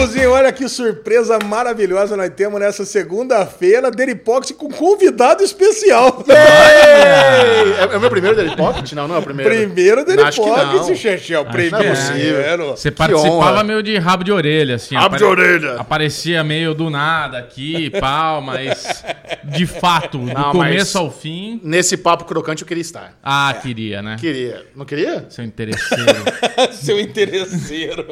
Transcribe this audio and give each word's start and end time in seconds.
Bubuzinho, 0.00 0.30
olha 0.30 0.50
que 0.50 0.66
surpresa 0.66 1.38
maravilhosa 1.44 2.16
nós 2.16 2.30
temos 2.34 2.58
nessa 2.58 2.86
segunda-feira. 2.86 3.90
Deripox 3.90 4.50
com 4.52 4.70
convidado 4.70 5.42
especial. 5.42 6.24
É, 6.26 7.82
é 7.92 7.96
o 7.96 8.00
meu 8.00 8.08
primeiro 8.08 8.34
Daily 8.34 8.56
Pocket? 8.56 8.92
Não, 8.92 9.06
não 9.06 9.16
é 9.16 9.18
o 9.18 9.22
primeiro. 9.22 9.50
Primeiro 9.54 10.00
Acho 10.00 10.40
que 10.40 10.48
Deripox, 10.50 10.88
não. 10.88 10.96
Chechel. 10.96 11.44
não 11.44 11.50
é 11.50 11.52
Primeiro. 11.52 11.88
possível. 11.90 12.70
Você 12.70 12.90
participava 12.90 13.62
meio 13.62 13.82
de 13.82 13.98
rabo 13.98 14.24
de 14.24 14.32
orelha, 14.32 14.76
assim. 14.76 14.94
Rabo 14.94 15.18
de 15.18 15.24
orelha. 15.24 15.74
Aparecia 15.74 16.42
meio 16.42 16.72
do 16.72 16.88
nada 16.88 17.36
aqui, 17.36 17.90
pau, 18.00 18.40
mas 18.40 19.04
de 19.44 19.66
fato, 19.66 20.16
do 20.16 20.32
Não, 20.32 20.52
começo 20.52 20.96
ao 20.96 21.10
fim. 21.10 21.60
Nesse 21.62 21.98
papo 21.98 22.24
crocante 22.24 22.62
eu 22.62 22.68
queria 22.68 22.80
estar. 22.80 23.18
Ah, 23.22 23.54
queria, 23.60 24.00
né? 24.00 24.16
Queria. 24.18 24.64
Não 24.74 24.86
queria? 24.86 25.26
Seu 25.28 25.44
interesseiro. 25.44 26.24
Seu 26.72 26.98
interesseiro. 26.98 28.06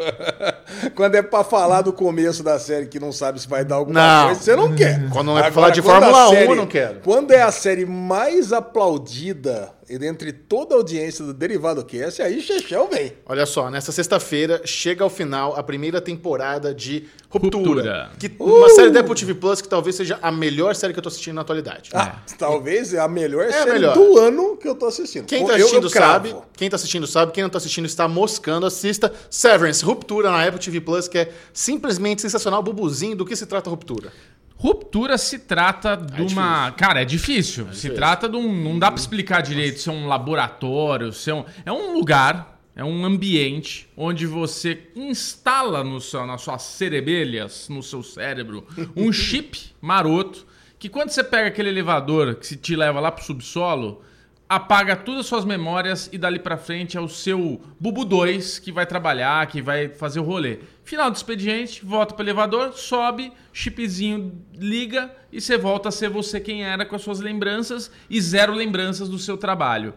Quando 0.94 1.14
é 1.14 1.22
pra 1.22 1.42
falar 1.44 1.77
do 1.82 1.92
começo 1.92 2.42
da 2.42 2.58
série 2.58 2.86
que 2.86 2.98
não 3.00 3.12
sabe 3.12 3.40
se 3.40 3.48
vai 3.48 3.64
dar 3.64 3.76
alguma 3.76 4.00
Não. 4.00 4.26
coisa, 4.26 4.40
você 4.40 4.56
não 4.56 4.74
quer. 4.74 5.08
Quando 5.10 5.36
é 5.38 5.42
pra 5.42 5.52
falar 5.52 5.70
de 5.70 5.82
Fórmula 5.82 6.30
1, 6.30 6.34
eu 6.34 6.54
não 6.56 6.66
quero. 6.66 7.00
Quando 7.04 7.32
é 7.32 7.42
a 7.42 7.50
série 7.52 7.84
mais 7.86 8.52
aplaudida 8.52 9.70
entre 9.90 10.32
toda 10.32 10.74
a 10.74 10.78
audiência 10.78 11.24
do 11.24 11.32
Derivado 11.32 11.84
Cast, 11.84 12.20
aí 12.22 12.40
Chechel 12.42 12.88
vem. 12.88 13.12
Olha 13.26 13.46
só, 13.46 13.70
nessa 13.70 13.90
sexta-feira 13.92 14.60
chega 14.64 15.02
ao 15.02 15.10
final 15.10 15.54
a 15.56 15.62
primeira 15.62 16.00
temporada 16.00 16.74
de 16.74 17.06
Ruptura. 17.30 17.58
Ruptura. 17.58 18.10
Que, 18.18 18.30
Uma 18.38 18.68
série 18.70 18.90
da 18.90 19.00
Apple 19.00 19.14
TV 19.14 19.34
Plus 19.34 19.60
que 19.60 19.68
talvez 19.68 19.96
seja 19.96 20.18
a 20.22 20.30
melhor 20.30 20.74
série 20.74 20.92
que 20.92 20.98
eu 20.98 21.02
tô 21.02 21.08
assistindo 21.08 21.34
na 21.36 21.40
atualidade. 21.42 21.90
Ah, 21.92 22.20
talvez 22.38 22.92
é 22.94 22.98
a 23.00 23.08
melhor 23.08 23.46
a 23.46 23.52
série 23.52 23.72
melhor. 23.72 23.94
do 23.94 24.18
ano 24.18 24.56
que 24.56 24.66
eu 24.68 24.74
tô 24.74 24.86
assistindo. 24.86 25.26
Quem 25.26 25.42
Eu- 25.42 25.46
tá 25.46 25.52
eu 25.58 25.66
assistindo 25.66 25.90
cravo. 25.90 26.28
sabe, 26.28 26.42
quem 26.56 26.70
tá 26.70 26.76
assistindo 26.76 27.06
sabe, 27.06 27.32
quem 27.32 27.42
não 27.42 27.50
tá 27.50 27.58
assistindo 27.58 27.84
está 27.86 28.08
moscando, 28.08 28.66
assista 28.66 29.12
Severance, 29.30 29.84
Ruptura 29.84 30.30
na 30.30 30.42
Apple 30.46 30.58
TV 30.60 30.80
Plus, 30.80 31.06
que 31.08 31.18
é 31.18 31.32
simplesmente 31.52 32.22
sensacional, 32.22 32.62
bubuzinho, 32.62 33.16
do 33.16 33.24
que 33.26 33.36
se 33.36 33.44
trata 33.46 33.68
Ruptura. 33.68 34.10
Ruptura 34.58 35.16
se 35.16 35.38
trata 35.38 35.96
de 35.96 36.20
uma. 36.22 36.72
Cara, 36.72 37.02
é 37.02 37.04
difícil. 37.04 37.72
se 37.72 37.90
trata 37.90 38.28
de 38.28 38.36
um. 38.36 38.52
Não 38.52 38.76
dá 38.76 38.90
pra 38.90 39.00
explicar 39.00 39.40
direito 39.40 39.78
se 39.78 39.88
é 39.88 39.92
um 39.92 40.08
laboratório, 40.08 41.12
se 41.12 41.30
é 41.30 41.34
um. 41.34 41.44
É 41.64 41.72
um 41.72 41.94
lugar, 41.94 42.60
é 42.74 42.82
um 42.82 43.04
ambiente 43.04 43.88
onde 43.96 44.26
você 44.26 44.82
instala 44.96 45.84
no 45.84 46.00
seu, 46.00 46.26
nas 46.26 46.42
suas 46.42 46.62
cerebelhas, 46.62 47.68
no 47.68 47.84
seu 47.84 48.02
cérebro, 48.02 48.66
um 48.96 49.12
chip 49.12 49.70
maroto 49.80 50.44
que 50.76 50.88
quando 50.88 51.10
você 51.10 51.22
pega 51.24 51.48
aquele 51.48 51.68
elevador 51.68 52.34
que 52.36 52.46
se 52.46 52.56
te 52.56 52.76
leva 52.76 53.00
lá 53.00 53.10
pro 53.10 53.24
subsolo. 53.24 54.02
Apaga 54.48 54.96
todas 54.96 55.20
as 55.20 55.26
suas 55.26 55.44
memórias 55.44 56.08
e 56.10 56.16
dali 56.16 56.38
pra 56.38 56.56
frente 56.56 56.96
é 56.96 57.00
o 57.00 57.06
seu 57.06 57.60
Bubu 57.78 58.02
2 58.02 58.58
que 58.58 58.72
vai 58.72 58.86
trabalhar, 58.86 59.46
que 59.46 59.60
vai 59.60 59.90
fazer 59.90 60.20
o 60.20 60.22
rolê. 60.22 60.60
Final 60.88 61.10
do 61.10 61.16
expediente, 61.16 61.84
volta 61.84 62.14
pro 62.14 62.24
elevador, 62.24 62.72
sobe, 62.72 63.30
chipzinho 63.52 64.42
liga 64.54 65.14
e 65.30 65.38
você 65.38 65.58
volta 65.58 65.90
a 65.90 65.92
ser 65.92 66.08
você 66.08 66.40
quem 66.40 66.64
era 66.64 66.86
com 66.86 66.96
as 66.96 67.02
suas 67.02 67.20
lembranças 67.20 67.90
e 68.08 68.18
zero 68.18 68.54
lembranças 68.54 69.06
do 69.06 69.18
seu 69.18 69.36
trabalho. 69.36 69.92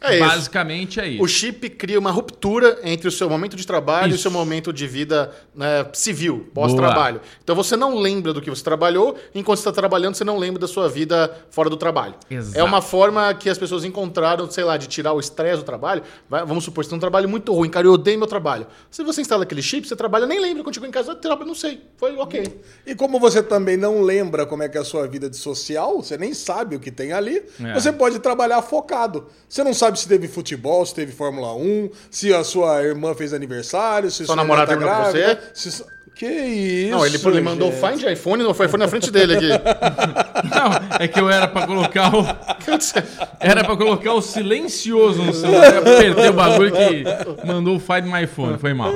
É 0.00 0.16
isso. 0.18 0.26
Basicamente 0.28 0.98
é 1.00 1.06
isso. 1.08 1.22
O 1.22 1.28
chip 1.28 1.68
cria 1.70 1.98
uma 1.98 2.10
ruptura 2.10 2.78
entre 2.82 3.06
o 3.06 3.10
seu 3.10 3.28
momento 3.28 3.54
de 3.56 3.66
trabalho 3.66 4.08
e 4.08 4.12
o 4.12 4.14
Isso. 4.14 4.22
seu 4.22 4.30
momento 4.30 4.72
de 4.72 4.86
vida 4.86 5.30
né, 5.54 5.86
civil, 5.92 6.48
pós-trabalho. 6.54 7.20
Então 7.44 7.54
você 7.54 7.76
não 7.76 7.98
lembra 7.98 8.32
do 8.32 8.40
que 8.40 8.48
você 8.48 8.64
trabalhou, 8.64 9.16
enquanto 9.34 9.58
você 9.58 9.68
está 9.68 9.72
trabalhando, 9.72 10.14
você 10.14 10.24
não 10.24 10.38
lembra 10.38 10.58
da 10.60 10.66
sua 10.66 10.88
vida 10.88 11.30
fora 11.50 11.68
do 11.68 11.76
trabalho. 11.76 12.14
Exato. 12.30 12.58
É 12.58 12.64
uma 12.64 12.80
forma 12.80 13.32
que 13.34 13.50
as 13.50 13.58
pessoas 13.58 13.84
encontraram, 13.84 14.50
sei 14.50 14.64
lá, 14.64 14.76
de 14.76 14.86
tirar 14.86 15.12
o 15.12 15.20
estresse 15.20 15.58
do 15.58 15.64
trabalho. 15.64 16.02
Vai- 16.28 16.44
vamos 16.46 16.64
supor, 16.64 16.82
você 16.84 16.90
tem 16.90 16.96
um 16.96 17.00
trabalho 17.00 17.28
muito 17.28 17.52
ruim, 17.52 17.68
cara, 17.68 17.86
eu 17.86 17.92
odeio 17.92 18.18
meu 18.18 18.26
trabalho. 18.26 18.66
Se 18.90 19.04
você 19.04 19.20
instala 19.20 19.42
aquele 19.42 19.60
chip, 19.62 19.86
você 19.86 19.94
trabalha, 19.96 20.26
nem 20.26 20.40
lembra 20.40 20.62
quando 20.62 20.74
chegou 20.74 20.88
em 20.88 20.92
casa, 20.92 21.12
eu 21.12 21.16
trabalho, 21.16 21.46
não 21.48 21.54
sei. 21.54 21.82
Foi 21.98 22.16
ok. 22.16 22.60
E 22.86 22.94
como 22.94 23.20
você 23.20 23.42
também 23.42 23.76
não 23.76 24.00
lembra 24.00 24.46
como 24.46 24.62
é 24.62 24.68
que 24.68 24.78
é 24.78 24.80
a 24.80 24.84
sua 24.84 25.06
vida 25.06 25.28
de 25.28 25.36
social, 25.36 26.02
você 26.02 26.16
nem 26.16 26.32
sabe 26.32 26.74
o 26.76 26.80
que 26.80 26.90
tem 26.90 27.12
ali, 27.12 27.42
É. 27.62 27.74
você 27.74 27.92
pode 27.92 28.18
trabalhar 28.18 28.62
focado. 28.62 29.26
Você 29.48 29.62
não 29.62 29.74
sabe 29.74 29.89
se 29.98 30.06
teve 30.08 30.28
futebol, 30.28 30.84
se 30.86 30.94
teve 30.94 31.12
Fórmula 31.12 31.54
1, 31.54 31.90
se 32.10 32.32
a 32.34 32.44
sua 32.44 32.82
irmã 32.82 33.14
fez 33.14 33.32
aniversário, 33.32 34.10
se 34.10 34.18
Sua 34.18 34.26
sua 34.26 34.36
namorada 34.36 34.66
tá 34.66 34.72
terminou 34.78 34.94
com 34.94 35.12
grávida, 35.12 35.40
se- 35.54 35.84
Que 36.14 36.26
isso? 36.26 36.90
não, 36.90 37.06
ele, 37.06 37.16
ele 37.16 37.40
mandou 37.40 37.72
gente. 37.72 37.80
Find 38.00 38.12
iPhone, 38.12 38.42
não 38.42 38.52
foi 38.52 38.66
iPhone 38.66 38.82
na 38.82 38.88
frente 38.88 39.10
dele 39.10 39.36
aqui. 39.36 39.48
Não, 40.50 40.98
é 40.98 41.06
que 41.06 41.20
eu 41.20 41.28
era 41.30 41.46
pra 41.46 41.66
colocar 41.66 42.14
o. 42.14 42.22
Era 43.40 43.64
pra 43.64 43.76
colocar 43.76 44.12
o 44.14 44.20
silencioso 44.22 45.22
no 45.22 45.32
celular. 45.32 45.74
Eu 45.74 45.78
apertei 45.80 46.28
o 46.28 46.32
bagulho 46.32 46.72
que 46.72 47.46
mandou 47.46 47.76
o 47.76 47.80
Find 47.80 48.04
My 48.04 48.26
Phone. 48.26 48.58
Foi 48.58 48.72
mal. 48.74 48.92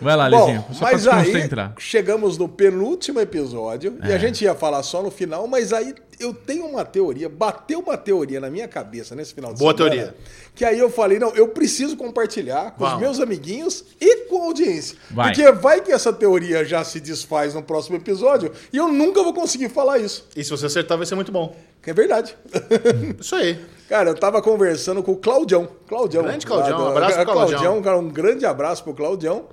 Vai 0.00 0.16
lá, 0.16 0.28
Lizinho. 0.28 0.64
Só 0.72 0.84
mas 0.84 1.02
pra 1.04 1.12
se 1.22 1.28
aí 1.28 1.32
concentrar. 1.32 1.72
chegamos 1.78 2.36
no 2.38 2.48
penúltimo 2.48 3.20
episódio 3.20 3.98
e 4.04 4.10
É. 4.10 4.14
a 4.14 4.18
gente 4.18 4.42
ia 4.44 4.54
falar 4.54 4.82
só 4.82 5.02
no 5.02 5.10
final, 5.10 5.46
mas 5.46 5.72
aí 5.72 5.94
eu 6.18 6.32
tenho 6.32 6.66
uma 6.66 6.84
teoria, 6.84 7.28
bateu 7.28 7.80
uma 7.80 7.96
teoria 7.96 8.40
na 8.40 8.48
minha 8.50 8.66
cabeça 8.66 9.14
nesse 9.14 9.34
final 9.34 9.52
de 9.52 9.58
Boa 9.58 9.76
semana. 9.76 9.94
teoria. 9.94 10.14
Que 10.54 10.64
aí 10.64 10.78
eu 10.78 10.90
falei, 10.90 11.18
não, 11.18 11.30
eu 11.34 11.48
preciso 11.48 11.96
compartilhar 11.96 12.72
com 12.72 12.84
os 12.84 12.90
Vamos. 12.90 13.02
meus 13.02 13.20
amiguinhos 13.20 13.84
e 14.00 14.24
com 14.26 14.42
a 14.42 14.44
audiência. 14.46 14.96
Vai. 15.10 15.34
Porque 15.34 15.52
vai 15.52 15.80
que 15.80 15.92
essa 15.92 16.12
teoria 16.12 16.64
já 16.64 16.82
se 16.82 17.00
desfaz 17.00 17.54
no 17.54 17.62
próximo 17.62 17.96
episódio 17.96 18.52
e 18.72 18.76
eu 18.76 18.88
nunca 18.88 19.22
vou 19.22 19.34
conseguir 19.34 19.68
falar 19.68 19.98
isso. 19.98 20.26
E 20.34 20.42
se 20.42 20.50
você 20.50 20.66
acertar, 20.66 20.96
vai 20.96 21.06
ser 21.06 21.14
muito 21.14 21.30
bom. 21.32 21.54
É 21.86 21.92
verdade. 21.92 22.36
Isso 23.20 23.34
aí. 23.36 23.58
Cara, 23.88 24.10
eu 24.10 24.14
tava 24.14 24.42
conversando 24.42 25.02
com 25.02 25.12
o 25.12 25.16
Claudião. 25.16 25.68
Claudião. 25.86 26.24
Grande 26.24 26.44
Claudião, 26.44 26.82
um 26.82 26.88
abraço 26.88 27.14
pro 27.14 27.24
Claudião. 27.26 27.82
cara, 27.82 27.98
um 27.98 28.08
grande 28.08 28.44
abraço 28.44 28.82
pro 28.82 28.92
Claudião. 28.92 29.44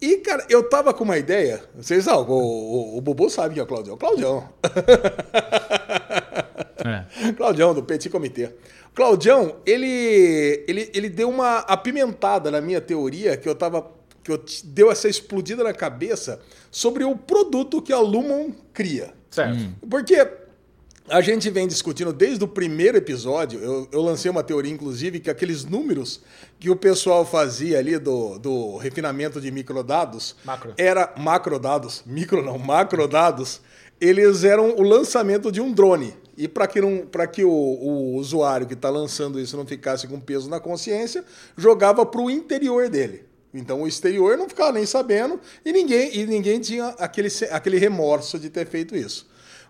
E, 0.00 0.16
cara, 0.16 0.44
eu 0.50 0.68
tava 0.68 0.92
com 0.92 1.04
uma 1.04 1.16
ideia. 1.16 1.62
Vocês 1.74 2.04
sabem, 2.04 2.26
o, 2.28 2.34
o, 2.34 2.98
o 2.98 3.00
Bubu 3.00 3.30
sabe 3.30 3.54
que 3.54 3.60
é 3.60 3.62
o 3.62 3.66
Claudião. 3.66 3.96
Claudião. 3.96 4.48
É. 6.78 7.32
Claudião, 7.32 7.74
do 7.74 7.82
Petit 7.82 8.10
Comitê. 8.10 8.50
Claudião, 8.94 9.56
ele, 9.66 10.64
ele, 10.66 10.90
ele 10.94 11.08
deu 11.08 11.28
uma 11.28 11.58
apimentada 11.58 12.50
na 12.50 12.60
minha 12.60 12.80
teoria 12.80 13.36
que 13.36 13.48
eu 13.48 13.54
tava. 13.54 13.90
que 14.22 14.30
eu 14.30 14.42
deu 14.64 14.90
essa 14.90 15.08
explodida 15.08 15.62
na 15.62 15.74
cabeça 15.74 16.40
sobre 16.70 17.04
o 17.04 17.16
produto 17.16 17.82
que 17.82 17.92
a 17.92 17.98
Lumon 17.98 18.50
cria. 18.72 19.12
Certo. 19.30 19.68
Porque 19.88 20.16
a 21.08 21.20
gente 21.20 21.48
vem 21.50 21.68
discutindo 21.68 22.12
desde 22.12 22.42
o 22.42 22.48
primeiro 22.48 22.96
episódio, 22.96 23.60
eu, 23.60 23.88
eu 23.92 24.02
lancei 24.02 24.30
uma 24.30 24.42
teoria, 24.42 24.72
inclusive, 24.72 25.20
que 25.20 25.30
aqueles 25.30 25.64
números 25.64 26.20
que 26.58 26.68
o 26.68 26.76
pessoal 26.76 27.24
fazia 27.24 27.78
ali 27.78 27.98
do, 27.98 28.38
do 28.38 28.76
refinamento 28.76 29.40
de 29.40 29.50
microdados, 29.50 30.34
Macro. 30.44 30.74
era 30.76 31.12
macrodados, 31.16 32.02
micro 32.04 32.42
não, 32.42 32.58
macrodados, 32.58 33.60
eles 34.00 34.42
eram 34.42 34.70
o 34.70 34.82
lançamento 34.82 35.52
de 35.52 35.60
um 35.60 35.72
drone. 35.72 36.14
E 36.36 36.46
para 36.46 36.66
que, 36.66 36.80
não, 36.80 37.06
que 37.32 37.44
o, 37.44 37.50
o 37.50 38.16
usuário 38.16 38.66
que 38.66 38.74
está 38.74 38.90
lançando 38.90 39.40
isso 39.40 39.56
não 39.56 39.66
ficasse 39.66 40.06
com 40.06 40.20
peso 40.20 40.50
na 40.50 40.60
consciência, 40.60 41.24
jogava 41.56 42.04
para 42.04 42.20
o 42.20 42.30
interior 42.30 42.88
dele. 42.88 43.24
Então 43.54 43.82
o 43.82 43.88
exterior 43.88 44.36
não 44.36 44.48
ficava 44.48 44.72
nem 44.72 44.84
sabendo 44.84 45.40
e 45.64 45.72
ninguém, 45.72 46.14
e 46.14 46.26
ninguém 46.26 46.60
tinha 46.60 46.88
aquele, 46.98 47.28
aquele 47.50 47.78
remorso 47.78 48.38
de 48.38 48.50
ter 48.50 48.66
feito 48.66 48.94
isso. 48.94 49.26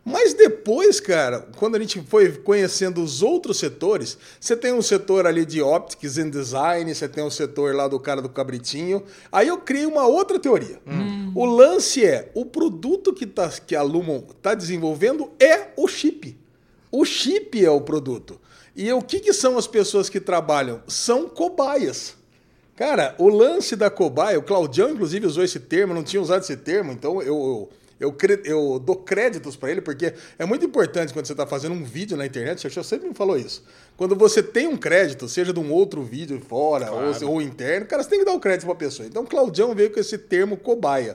Mas 0.09 0.35
depois, 0.35 1.01
cara, 1.01 1.49
quando 1.57 1.75
a 1.75 1.81
gente 1.81 2.01
foi 2.01 2.31
conhecendo 2.31 3.03
os 3.03 3.23
outros 3.23 3.59
setores, 3.59 4.17
você 4.41 4.57
tem 4.57 4.73
um 4.73 4.81
setor 4.81 5.27
ali 5.27 5.45
de 5.45 5.61
optics 5.61 6.17
and 6.17 6.31
design, 6.31 6.95
você 6.95 7.09
tem 7.09 7.25
um 7.25 7.31
setor 7.31 7.75
lá 7.75 7.89
do 7.89 7.99
cara 7.99 8.23
do 8.23 8.29
cabritinho. 8.29 9.03
Aí 9.33 9.49
eu 9.49 9.59
criei 9.59 9.85
uma 9.85 10.07
outra 10.07 10.39
teoria. 10.39 10.81
O 11.35 11.45
lance 11.45 12.05
é, 12.05 12.31
o 12.35 12.47
produto 12.47 13.13
que, 13.13 13.27
tá, 13.27 13.51
que 13.67 13.75
a 13.75 13.83
Lumon 13.83 14.23
está 14.31 14.55
desenvolvendo 14.55 15.33
é 15.41 15.73
o 15.77 15.89
chip. 15.89 16.39
O 16.99 17.05
chip 17.05 17.63
é 17.63 17.71
o 17.71 17.79
produto. 17.79 18.41
E 18.75 18.91
o 18.91 19.03
que, 19.03 19.21
que 19.21 19.35
são 19.35 19.59
as 19.59 19.67
pessoas 19.67 20.09
que 20.09 20.19
trabalham? 20.19 20.81
São 20.89 21.29
cobaias. 21.29 22.15
Cara, 22.75 23.15
o 23.19 23.29
lance 23.29 23.77
da 23.77 23.91
cobaia, 23.91 24.39
o 24.39 24.43
Claudião, 24.43 24.89
inclusive, 24.89 25.27
usou 25.27 25.45
esse 25.45 25.61
termo, 25.61 25.93
não 25.93 26.03
tinha 26.03 26.23
usado 26.23 26.41
esse 26.41 26.57
termo, 26.57 26.93
então 26.93 27.21
eu, 27.21 27.69
eu, 28.01 28.17
eu, 28.19 28.43
eu 28.47 28.79
dou 28.79 28.97
créditos 28.97 29.57
para 29.57 29.71
ele, 29.71 29.83
porque 29.83 30.15
é 30.39 30.47
muito 30.47 30.65
importante 30.65 31.13
quando 31.13 31.27
você 31.27 31.35
está 31.35 31.47
fazendo 31.47 31.75
um 31.75 31.85
vídeo 31.85 32.17
na 32.17 32.25
internet, 32.25 32.57
o 32.57 32.61
Xaxá 32.63 32.83
sempre 32.83 33.11
me 33.11 33.15
falou 33.15 33.37
isso. 33.37 33.63
Quando 33.95 34.17
você 34.17 34.43
tem 34.43 34.67
um 34.67 34.77
crédito, 34.79 35.29
seja 35.29 35.53
de 35.53 35.61
um 35.61 35.71
outro 35.71 36.03
vídeo 36.03 36.41
fora 36.41 36.91
ou, 36.91 37.31
ou 37.31 37.43
interno, 37.43 37.85
cara, 37.85 38.03
você 38.03 38.09
tem 38.09 38.21
que 38.21 38.25
dar 38.25 38.33
o 38.33 38.41
crédito 38.41 38.65
para 38.65 38.73
a 38.73 38.79
pessoa. 38.79 39.07
Então, 39.07 39.23
o 39.23 39.27
Claudião 39.27 39.75
veio 39.75 39.91
com 39.91 40.01
esse 40.01 40.17
termo 40.17 40.57
cobaia. 40.57 41.15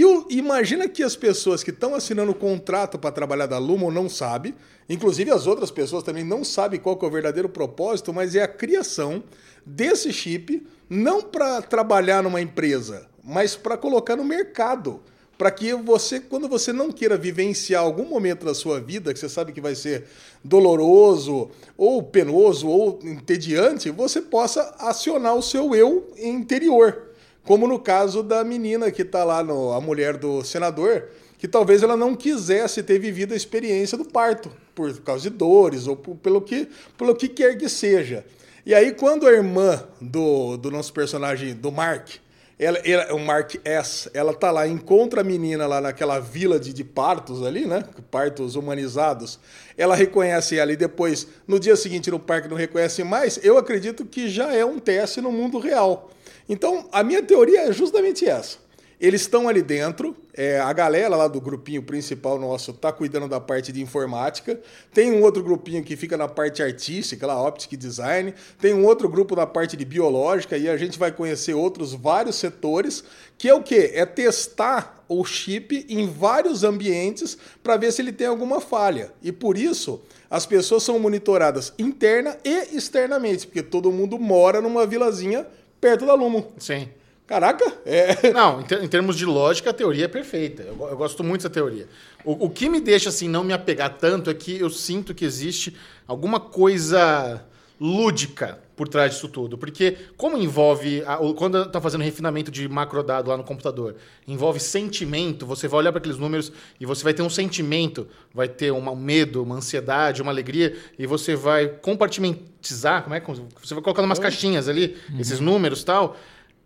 E 0.00 0.04
o- 0.06 0.24
imagina 0.30 0.88
que 0.88 1.02
as 1.02 1.14
pessoas 1.14 1.62
que 1.62 1.68
estão 1.68 1.94
assinando 1.94 2.32
o 2.32 2.34
contrato 2.34 2.98
para 2.98 3.12
trabalhar 3.12 3.44
da 3.44 3.58
Lumon 3.58 3.90
não 3.90 4.08
sabem, 4.08 4.54
inclusive 4.88 5.30
as 5.30 5.46
outras 5.46 5.70
pessoas 5.70 6.02
também 6.02 6.24
não 6.24 6.42
sabem 6.42 6.80
qual 6.80 6.98
é 7.02 7.04
o 7.04 7.10
verdadeiro 7.10 7.50
propósito, 7.50 8.10
mas 8.10 8.34
é 8.34 8.42
a 8.42 8.48
criação 8.48 9.22
desse 9.66 10.10
chip 10.10 10.66
não 10.88 11.20
para 11.20 11.60
trabalhar 11.60 12.22
numa 12.22 12.40
empresa, 12.40 13.08
mas 13.22 13.54
para 13.54 13.76
colocar 13.76 14.16
no 14.16 14.24
mercado. 14.24 15.02
Para 15.36 15.50
que 15.50 15.74
você, 15.74 16.18
quando 16.18 16.48
você 16.48 16.72
não 16.72 16.90
queira 16.90 17.18
vivenciar 17.18 17.82
algum 17.82 18.06
momento 18.06 18.46
da 18.46 18.54
sua 18.54 18.80
vida, 18.80 19.12
que 19.12 19.20
você 19.20 19.28
sabe 19.28 19.52
que 19.52 19.60
vai 19.60 19.74
ser 19.74 20.06
doloroso, 20.42 21.50
ou 21.76 22.02
penoso, 22.02 22.66
ou 22.66 22.98
entediante, 23.02 23.90
você 23.90 24.22
possa 24.22 24.74
acionar 24.78 25.34
o 25.34 25.42
seu 25.42 25.74
eu 25.74 26.10
interior. 26.16 27.09
Como 27.44 27.66
no 27.66 27.78
caso 27.78 28.22
da 28.22 28.44
menina 28.44 28.90
que 28.90 29.02
está 29.02 29.24
lá, 29.24 29.42
no, 29.42 29.72
a 29.72 29.80
mulher 29.80 30.16
do 30.16 30.44
senador, 30.44 31.08
que 31.38 31.48
talvez 31.48 31.82
ela 31.82 31.96
não 31.96 32.14
quisesse 32.14 32.82
ter 32.82 32.98
vivido 32.98 33.32
a 33.32 33.36
experiência 33.36 33.96
do 33.96 34.04
parto, 34.04 34.52
por 34.74 34.92
causa 35.00 35.22
de 35.22 35.30
dores 35.30 35.86
ou 35.86 35.96
por, 35.96 36.16
pelo, 36.16 36.40
que, 36.42 36.68
pelo 36.98 37.14
que 37.14 37.28
quer 37.28 37.56
que 37.56 37.68
seja. 37.68 38.24
E 38.64 38.74
aí, 38.74 38.92
quando 38.92 39.26
a 39.26 39.32
irmã 39.32 39.82
do, 40.00 40.58
do 40.58 40.70
nosso 40.70 40.92
personagem, 40.92 41.54
do 41.54 41.72
Mark, 41.72 42.10
ela, 42.58 42.76
ela, 42.84 43.14
o 43.14 43.18
Mark 43.18 43.54
S, 43.64 44.10
ela 44.12 44.34
tá 44.34 44.50
lá, 44.50 44.68
encontra 44.68 45.22
a 45.22 45.24
menina 45.24 45.66
lá 45.66 45.80
naquela 45.80 46.20
vila 46.20 46.60
de, 46.60 46.74
de 46.74 46.84
partos 46.84 47.42
ali, 47.42 47.64
né? 47.64 47.82
Partos 48.10 48.54
humanizados. 48.54 49.40
Ela 49.78 49.96
reconhece 49.96 50.58
ela 50.58 50.70
e 50.70 50.76
depois, 50.76 51.26
no 51.48 51.58
dia 51.58 51.74
seguinte, 51.74 52.10
no 52.10 52.18
parque 52.18 52.48
não 52.48 52.56
reconhece 52.58 53.02
mais. 53.02 53.40
Eu 53.42 53.56
acredito 53.56 54.04
que 54.04 54.28
já 54.28 54.54
é 54.54 54.62
um 54.62 54.78
teste 54.78 55.22
no 55.22 55.32
mundo 55.32 55.58
real. 55.58 56.10
Então, 56.50 56.88
a 56.90 57.04
minha 57.04 57.22
teoria 57.22 57.68
é 57.68 57.72
justamente 57.72 58.28
essa. 58.28 58.58
Eles 59.00 59.20
estão 59.20 59.48
ali 59.48 59.62
dentro, 59.62 60.16
é, 60.34 60.58
a 60.58 60.72
galera 60.72 61.14
lá 61.14 61.28
do 61.28 61.40
grupinho 61.40 61.80
principal 61.80 62.40
nosso 62.40 62.72
está 62.72 62.92
cuidando 62.92 63.28
da 63.28 63.40
parte 63.40 63.70
de 63.70 63.80
informática, 63.80 64.60
tem 64.92 65.12
um 65.12 65.22
outro 65.22 65.44
grupinho 65.44 65.82
que 65.84 65.96
fica 65.96 66.16
na 66.16 66.26
parte 66.26 66.60
artística, 66.60 67.24
lá, 67.24 67.40
Optic 67.40 67.78
Design, 67.78 68.34
tem 68.60 68.74
um 68.74 68.84
outro 68.84 69.08
grupo 69.08 69.36
na 69.36 69.46
parte 69.46 69.76
de 69.76 69.84
biológica 69.84 70.58
e 70.58 70.68
a 70.68 70.76
gente 70.76 70.98
vai 70.98 71.12
conhecer 71.12 71.54
outros 71.54 71.94
vários 71.94 72.34
setores, 72.34 73.04
que 73.38 73.48
é 73.48 73.54
o 73.54 73.62
quê? 73.62 73.92
É 73.94 74.04
testar 74.04 75.02
o 75.08 75.24
chip 75.24 75.86
em 75.88 76.06
vários 76.06 76.64
ambientes 76.64 77.38
para 77.62 77.76
ver 77.76 77.92
se 77.92 78.02
ele 78.02 78.12
tem 78.12 78.26
alguma 78.26 78.60
falha. 78.60 79.12
E 79.22 79.32
por 79.32 79.56
isso, 79.56 80.02
as 80.28 80.44
pessoas 80.44 80.82
são 80.82 80.98
monitoradas 80.98 81.72
interna 81.78 82.36
e 82.44 82.76
externamente, 82.76 83.46
porque 83.46 83.62
todo 83.62 83.90
mundo 83.90 84.18
mora 84.18 84.60
numa 84.60 84.84
vilazinha 84.84 85.46
perto 85.80 86.06
da 86.06 86.14
Lumo. 86.14 86.52
Sim. 86.58 86.88
Caraca! 87.26 87.64
É... 87.86 88.30
Não, 88.34 88.60
em, 88.60 88.88
termos 88.88 89.16
de 89.16 89.24
lógica, 89.24 89.70
a 89.70 89.72
teoria 89.72 90.06
é 90.06 90.08
perfeita. 90.08 90.62
Eu, 90.62 90.76
eu 90.88 90.96
gosto 90.96 91.22
muito 91.22 91.42
dessa 91.42 91.50
teoria. 91.50 91.88
O, 92.24 92.46
o, 92.46 92.50
que 92.50 92.68
me 92.68 92.80
deixa 92.80 93.08
assim 93.08 93.28
não 93.28 93.44
me 93.44 93.52
apegar 93.52 93.96
tanto 93.98 94.28
é 94.28 94.34
que 94.34 94.58
eu 94.58 94.68
sinto 94.68 95.14
que 95.14 95.24
existe 95.24 95.76
alguma 96.08 96.40
coisa 96.40 97.44
lúdica 97.80 98.58
por 98.80 98.88
trás 98.88 99.12
disso 99.12 99.28
tudo. 99.28 99.58
Porque 99.58 99.94
como 100.16 100.38
envolve, 100.38 101.02
a, 101.06 101.18
quando 101.36 101.64
está 101.64 101.82
fazendo 101.82 102.02
refinamento 102.02 102.50
de 102.50 102.66
macrodado 102.66 103.28
lá 103.28 103.36
no 103.36 103.44
computador, 103.44 103.94
envolve 104.26 104.58
sentimento, 104.58 105.44
você 105.44 105.68
vai 105.68 105.80
olhar 105.80 105.92
para 105.92 105.98
aqueles 105.98 106.16
números 106.16 106.50
e 106.80 106.86
você 106.86 107.04
vai 107.04 107.12
ter 107.12 107.20
um 107.20 107.28
sentimento, 107.28 108.08
vai 108.32 108.48
ter 108.48 108.72
um 108.72 108.96
medo, 108.96 109.42
uma 109.42 109.56
ansiedade, 109.56 110.22
uma 110.22 110.32
alegria, 110.32 110.74
e 110.98 111.06
você 111.06 111.36
vai 111.36 111.68
compartimentizar, 111.68 113.02
como 113.02 113.14
é? 113.14 113.20
Você 113.62 113.74
vai 113.74 113.82
colocando 113.82 114.06
umas 114.06 114.18
caixinhas 114.18 114.66
ali, 114.66 114.96
uhum. 115.10 115.20
esses 115.20 115.40
números 115.40 115.82
e 115.82 115.84
tal, 115.84 116.16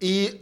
e 0.01 0.41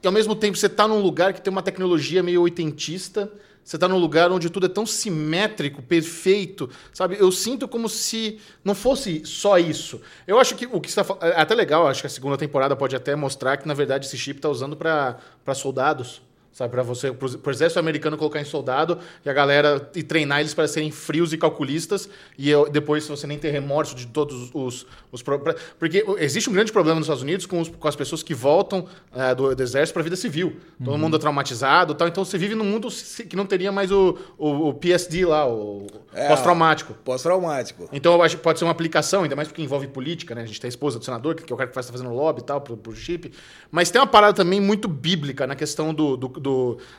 e 0.00 0.06
ao 0.06 0.12
mesmo 0.12 0.36
tempo 0.36 0.56
você 0.56 0.66
está 0.66 0.86
num 0.86 1.00
lugar 1.00 1.32
que 1.32 1.40
tem 1.40 1.50
uma 1.50 1.62
tecnologia 1.62 2.22
meio 2.22 2.42
oitentista, 2.42 3.32
você 3.68 3.76
está 3.76 3.86
num 3.86 3.98
lugar 3.98 4.32
onde 4.32 4.48
tudo 4.48 4.64
é 4.64 4.68
tão 4.70 4.86
simétrico, 4.86 5.82
perfeito, 5.82 6.70
sabe? 6.90 7.18
Eu 7.20 7.30
sinto 7.30 7.68
como 7.68 7.86
se 7.86 8.40
não 8.64 8.74
fosse 8.74 9.26
só 9.26 9.58
isso. 9.58 10.00
Eu 10.26 10.40
acho 10.40 10.54
que 10.54 10.64
o 10.64 10.80
que 10.80 10.88
está 10.88 11.04
é 11.20 11.38
até 11.38 11.54
legal, 11.54 11.86
acho 11.86 12.00
que 12.00 12.06
a 12.06 12.10
segunda 12.10 12.38
temporada 12.38 12.74
pode 12.74 12.96
até 12.96 13.14
mostrar 13.14 13.58
que 13.58 13.68
na 13.68 13.74
verdade 13.74 14.06
esse 14.06 14.16
chip 14.16 14.38
está 14.38 14.48
usando 14.48 14.74
para 14.74 15.18
soldados. 15.54 16.22
Sabe, 16.58 16.72
para 16.72 16.82
você, 16.82 17.12
pro 17.12 17.52
exército 17.52 17.78
americano 17.78 18.18
colocar 18.18 18.40
em 18.40 18.44
soldado 18.44 18.98
e 19.24 19.30
a 19.30 19.32
galera 19.32 19.88
e 19.94 20.02
treinar 20.02 20.40
eles 20.40 20.52
para 20.52 20.66
serem 20.66 20.90
frios 20.90 21.32
e 21.32 21.38
calculistas 21.38 22.08
e 22.36 22.50
eu, 22.50 22.68
depois 22.68 23.06
você 23.06 23.28
nem 23.28 23.38
ter 23.38 23.52
remorso 23.52 23.94
de 23.94 24.08
todos 24.08 24.50
os, 24.52 24.84
os 25.12 25.22
porque 25.78 26.04
existe 26.18 26.50
um 26.50 26.52
grande 26.52 26.72
problema 26.72 26.98
nos 26.98 27.06
Estados 27.06 27.22
Unidos 27.22 27.46
com, 27.46 27.60
os, 27.60 27.68
com 27.68 27.86
as 27.86 27.94
pessoas 27.94 28.24
que 28.24 28.34
voltam 28.34 28.88
é, 29.14 29.36
do, 29.36 29.54
do, 29.54 29.62
exército 29.62 29.92
para 29.92 30.00
a 30.00 30.02
vida 30.02 30.16
civil. 30.16 30.56
Todo 30.78 30.94
uhum. 30.94 30.98
mundo 30.98 31.16
é 31.16 31.20
traumatizado, 31.20 31.94
tal. 31.94 32.08
Então 32.08 32.24
você 32.24 32.36
vive 32.36 32.56
num 32.56 32.64
mundo 32.64 32.88
que 33.28 33.36
não 33.36 33.46
teria 33.46 33.70
mais 33.70 33.92
o, 33.92 34.18
o, 34.36 34.70
o 34.70 34.74
PSD 34.74 35.26
lá, 35.26 35.46
o 35.46 35.86
é, 36.12 36.26
pós-traumático. 36.26 36.92
Pós-traumático. 37.04 37.88
Então 37.92 38.14
eu 38.14 38.22
acho 38.22 38.36
que 38.36 38.42
pode 38.42 38.58
ser 38.58 38.64
uma 38.64 38.72
aplicação, 38.72 39.22
ainda 39.22 39.36
mais 39.36 39.46
porque 39.46 39.62
envolve 39.62 39.86
política, 39.86 40.34
né? 40.34 40.42
A 40.42 40.46
gente 40.46 40.60
tem 40.60 40.66
a 40.66 40.70
esposa 40.70 40.98
do 40.98 41.04
senador, 41.04 41.36
que 41.36 41.52
é 41.52 41.54
o 41.54 41.56
cara 41.56 41.68
que 41.68 41.74
faz 41.74 41.86
tá 41.86 41.92
fazendo 41.92 42.12
lobby 42.12 42.40
e 42.40 42.44
tal 42.44 42.60
pro, 42.60 42.76
pro 42.76 42.96
chip, 42.96 43.30
mas 43.70 43.92
tem 43.92 44.00
uma 44.00 44.08
parada 44.08 44.34
também 44.34 44.60
muito 44.60 44.88
bíblica 44.88 45.46
na 45.46 45.54
questão 45.54 45.94
do, 45.94 46.16
do 46.16 46.47
do, 46.47 46.47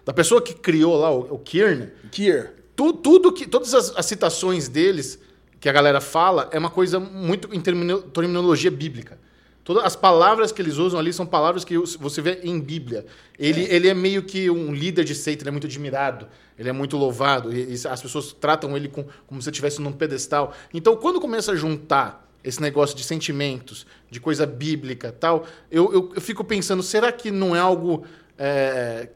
da 0.05 0.13
pessoa 0.13 0.41
que 0.41 0.53
criou 0.53 0.95
lá, 0.97 1.11
o, 1.11 1.35
o 1.35 1.39
Kier. 1.39 1.93
Kier. 2.11 2.53
Tu, 2.75 2.93
tudo 2.93 3.31
que, 3.33 3.47
todas 3.47 3.73
as, 3.73 3.95
as, 3.95 4.05
citações 4.05 4.69
deles 4.69 5.19
que 5.59 5.67
a 5.67 5.71
galera 5.71 5.99
fala 5.99 6.49
é 6.51 6.57
uma 6.57 6.69
coisa 6.69 6.99
muito 6.99 7.53
em 7.53 7.59
terminologia 7.59 8.71
bíblica. 8.71 9.17
Todas 9.69 9.83
as 9.83 9.95
palavras 9.95 10.51
que 10.51 10.61
eles 10.61 10.77
usam 10.77 10.99
ali 10.99 11.13
são 11.13 11.25
palavras 11.25 11.63
que 11.63 11.77
você 11.77 12.21
vê 12.21 12.39
em 12.41 12.59
Bíblia. 12.59 13.05
Ele 13.37 13.65
é, 13.65 13.75
ele 13.75 13.87
é 13.87 13.93
meio 13.93 14.23
que 14.23 14.49
um 14.49 14.73
líder 14.73 15.03
de 15.03 15.13
seita, 15.13 15.43
ele 15.43 15.49
é 15.49 15.51
muito 15.51 15.67
admirado, 15.67 16.27
ele 16.57 16.69
é 16.69 16.71
muito 16.71 16.97
louvado, 16.97 17.53
e, 17.55 17.75
e 17.75 17.87
as 17.87 18.01
pessoas 18.01 18.33
tratam 18.33 18.75
ele 18.75 18.87
com, 18.87 19.05
como 19.27 19.39
se 19.41 19.49
estivesse 19.49 19.79
num 19.79 19.91
pedestal. 19.91 20.55
Então, 20.73 20.95
quando 20.95 21.19
começa 21.19 21.51
a 21.51 21.55
juntar 21.55 22.27
esse 22.43 22.61
negócio 22.61 22.95
de 22.95 23.03
sentimentos, 23.03 23.85
de 24.09 24.19
coisa 24.19 24.45
bíblica 24.45 25.11
tal, 25.11 25.45
eu, 25.69 25.93
eu, 25.93 26.11
eu 26.15 26.21
fico 26.21 26.43
pensando, 26.43 26.81
será 26.81 27.11
que 27.11 27.29
não 27.29 27.55
é 27.55 27.59
algo 27.59 28.05
é, 28.39 29.09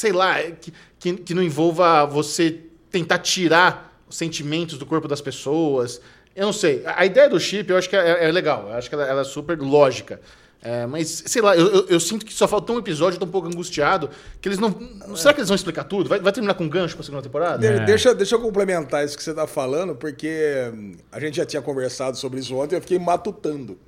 sei 0.00 0.12
lá, 0.12 0.38
é 0.38 0.52
que, 0.52 0.72
que, 0.98 1.12
que 1.14 1.34
não 1.34 1.42
envolva 1.42 2.06
você 2.06 2.58
tentar 2.90 3.18
tirar 3.18 4.02
os 4.08 4.16
sentimentos 4.16 4.78
do 4.78 4.86
corpo 4.86 5.06
das 5.06 5.20
pessoas. 5.20 6.00
Eu 6.34 6.46
não 6.46 6.52
sei. 6.52 6.82
A 6.86 7.04
ideia 7.04 7.28
do 7.28 7.38
chip 7.38 7.68
eu 7.70 7.76
acho 7.76 7.88
que 7.88 7.96
é, 7.96 8.28
é 8.28 8.32
legal. 8.32 8.68
Eu 8.68 8.74
acho 8.74 8.88
que 8.88 8.94
ela, 8.94 9.06
ela 9.06 9.20
é 9.20 9.24
super 9.24 9.58
lógica. 9.58 10.20
É, 10.62 10.86
mas, 10.86 11.22
sei 11.26 11.40
lá, 11.40 11.56
eu, 11.56 11.66
eu, 11.68 11.86
eu, 11.88 12.00
sinto 12.00 12.24
que 12.24 12.34
só 12.34 12.46
faltou 12.46 12.76
um 12.76 12.78
episódio, 12.78 13.16
eu 13.16 13.20
tô 13.20 13.24
um 13.24 13.30
pouco 13.30 13.48
angustiado, 13.48 14.10
que 14.42 14.48
eles 14.48 14.58
não... 14.58 14.68
É. 15.10 15.16
Será 15.16 15.32
que 15.32 15.40
eles 15.40 15.48
vão 15.48 15.56
explicar 15.56 15.84
tudo? 15.84 16.08
Vai, 16.08 16.20
vai 16.20 16.32
terminar 16.32 16.52
com 16.52 16.68
gancho 16.68 16.94
pra 16.94 17.02
segunda 17.02 17.22
temporada? 17.22 17.66
É. 17.66 17.84
Deixa, 17.86 18.14
deixa 18.14 18.34
eu 18.34 18.40
complementar 18.40 19.02
isso 19.02 19.16
que 19.16 19.24
você 19.24 19.32
tá 19.32 19.46
falando, 19.46 19.94
porque 19.94 20.70
a 21.10 21.18
gente 21.18 21.38
já 21.38 21.46
tinha 21.46 21.62
conversado 21.62 22.18
sobre 22.18 22.40
isso 22.40 22.54
ontem, 22.56 22.76
eu 22.76 22.80
fiquei 22.82 22.98
matutando. 22.98 23.78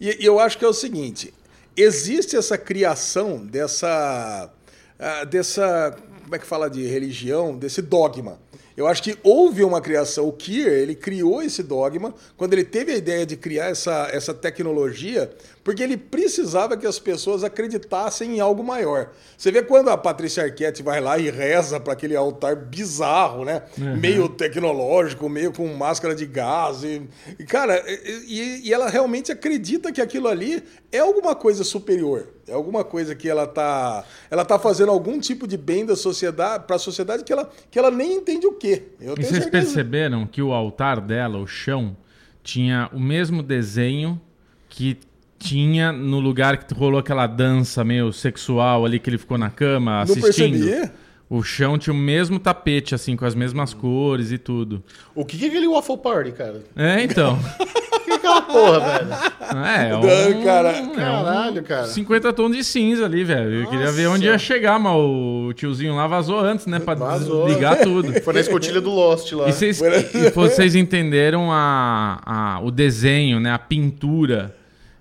E, 0.00 0.22
e 0.22 0.24
eu 0.24 0.38
acho 0.38 0.56
que 0.56 0.64
é 0.64 0.68
o 0.68 0.72
seguinte, 0.72 1.34
existe 1.76 2.36
essa 2.36 2.56
criação 2.56 3.44
dessa 3.44 4.52
ah, 5.00 5.24
dessa, 5.24 5.96
como 6.22 6.36
é 6.36 6.38
que 6.38 6.46
fala 6.46 6.68
de 6.68 6.86
religião, 6.86 7.56
desse 7.56 7.80
dogma. 7.80 8.38
Eu 8.76 8.86
acho 8.86 9.02
que 9.02 9.18
houve 9.22 9.62
uma 9.62 9.80
criação. 9.80 10.26
O 10.26 10.32
Kier, 10.32 10.72
ele 10.72 10.94
criou 10.94 11.42
esse 11.42 11.62
dogma 11.62 12.14
quando 12.36 12.54
ele 12.54 12.64
teve 12.64 12.92
a 12.92 12.96
ideia 12.96 13.26
de 13.26 13.36
criar 13.36 13.66
essa, 13.66 14.08
essa 14.10 14.32
tecnologia, 14.32 15.30
porque 15.62 15.82
ele 15.82 15.98
precisava 15.98 16.78
que 16.78 16.86
as 16.86 16.98
pessoas 16.98 17.44
acreditassem 17.44 18.36
em 18.36 18.40
algo 18.40 18.64
maior. 18.64 19.10
Você 19.36 19.50
vê 19.50 19.62
quando 19.62 19.90
a 19.90 19.98
Patrícia 19.98 20.44
Arquette 20.44 20.82
vai 20.82 20.98
lá 20.98 21.18
e 21.18 21.28
reza 21.30 21.78
para 21.78 21.92
aquele 21.92 22.16
altar 22.16 22.56
bizarro, 22.56 23.44
né? 23.44 23.62
Uhum. 23.76 23.96
Meio 23.98 24.28
tecnológico, 24.30 25.28
meio 25.28 25.52
com 25.52 25.66
máscara 25.74 26.14
de 26.14 26.24
gás. 26.24 26.82
E, 26.82 27.02
e 27.38 27.44
cara, 27.44 27.84
e, 27.86 28.62
e 28.64 28.72
ela 28.72 28.88
realmente 28.88 29.30
acredita 29.30 29.92
que 29.92 30.00
aquilo 30.00 30.28
ali 30.28 30.62
é 30.90 31.00
alguma 31.00 31.34
coisa 31.34 31.64
superior. 31.64 32.28
É 32.50 32.54
alguma 32.54 32.82
coisa 32.82 33.14
que 33.14 33.28
ela 33.28 33.46
tá, 33.46 34.04
ela 34.28 34.44
tá 34.44 34.58
fazendo 34.58 34.90
algum 34.90 35.20
tipo 35.20 35.46
de 35.46 35.56
bem 35.56 35.86
da 35.86 35.94
sociedade 35.94 36.64
para 36.66 36.74
a 36.74 36.78
sociedade 36.80 37.22
que 37.22 37.32
ela, 37.32 37.48
que 37.70 37.78
ela 37.78 37.92
nem 37.92 38.14
entende 38.14 38.44
o 38.44 38.52
quê. 38.52 38.88
Eu 39.00 39.12
e 39.12 39.22
vocês 39.22 39.28
certeza. 39.28 39.50
perceberam 39.50 40.26
que 40.26 40.42
o 40.42 40.52
altar 40.52 41.00
dela, 41.00 41.38
o 41.38 41.46
chão, 41.46 41.96
tinha 42.42 42.90
o 42.92 42.98
mesmo 42.98 43.40
desenho 43.40 44.20
que 44.68 44.98
tinha 45.38 45.92
no 45.92 46.18
lugar 46.18 46.56
que 46.58 46.74
rolou 46.74 46.98
aquela 46.98 47.28
dança 47.28 47.84
meio 47.84 48.12
sexual 48.12 48.84
ali 48.84 48.98
que 48.98 49.08
ele 49.08 49.18
ficou 49.18 49.38
na 49.38 49.48
cama 49.48 50.02
assistindo. 50.02 50.58
Não 50.58 50.66
percebi. 50.66 50.90
O 51.30 51.44
chão 51.44 51.78
tinha 51.78 51.94
o 51.94 51.96
mesmo 51.96 52.40
tapete, 52.40 52.92
assim, 52.92 53.14
com 53.14 53.24
as 53.24 53.36
mesmas 53.36 53.72
cores 53.72 54.32
e 54.32 54.36
tudo. 54.36 54.82
O 55.14 55.24
que 55.24 55.44
é 55.44 55.46
aquele 55.46 55.68
Waffle 55.68 55.96
Party, 55.96 56.32
cara? 56.32 56.64
É, 56.74 57.04
então. 57.04 57.38
que 58.04 58.10
é 58.10 58.14
aquela 58.16 58.42
porra, 58.42 58.80
velho? 58.80 59.08
É, 59.64 59.90
é 59.90 59.96
um, 59.96 60.42
cara. 60.42 60.70
É 60.70 60.86
Caralho, 60.88 61.62
cara. 61.62 61.86
50 61.86 62.32
tons 62.32 62.56
de 62.56 62.64
cinza 62.64 63.04
ali, 63.04 63.22
velho. 63.22 63.62
Eu 63.62 63.70
queria 63.70 63.92
ver 63.92 64.08
onde 64.08 64.26
ia 64.26 64.36
chegar, 64.38 64.80
mas 64.80 64.92
o 64.92 65.52
tiozinho 65.54 65.94
lá 65.94 66.08
vazou 66.08 66.40
antes, 66.40 66.66
né? 66.66 66.80
Pra 66.80 66.94
vazou. 66.94 67.46
desligar 67.46 67.80
tudo. 67.80 68.12
Foi 68.22 68.34
na 68.34 68.40
escotilha 68.40 68.80
do 68.80 68.90
Lost 68.90 69.30
lá. 69.30 69.48
E 69.48 69.52
vocês, 69.52 69.80
e 69.80 70.30
vocês 70.30 70.74
entenderam 70.74 71.52
a, 71.52 72.20
a, 72.26 72.60
o 72.60 72.72
desenho, 72.72 73.38
né? 73.38 73.52
A 73.52 73.58
pintura 73.58 74.56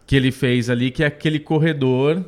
que 0.05 0.15
ele 0.15 0.31
fez 0.31 0.69
ali, 0.69 0.91
que 0.91 1.03
é 1.03 1.07
aquele 1.07 1.39
corredor 1.39 2.23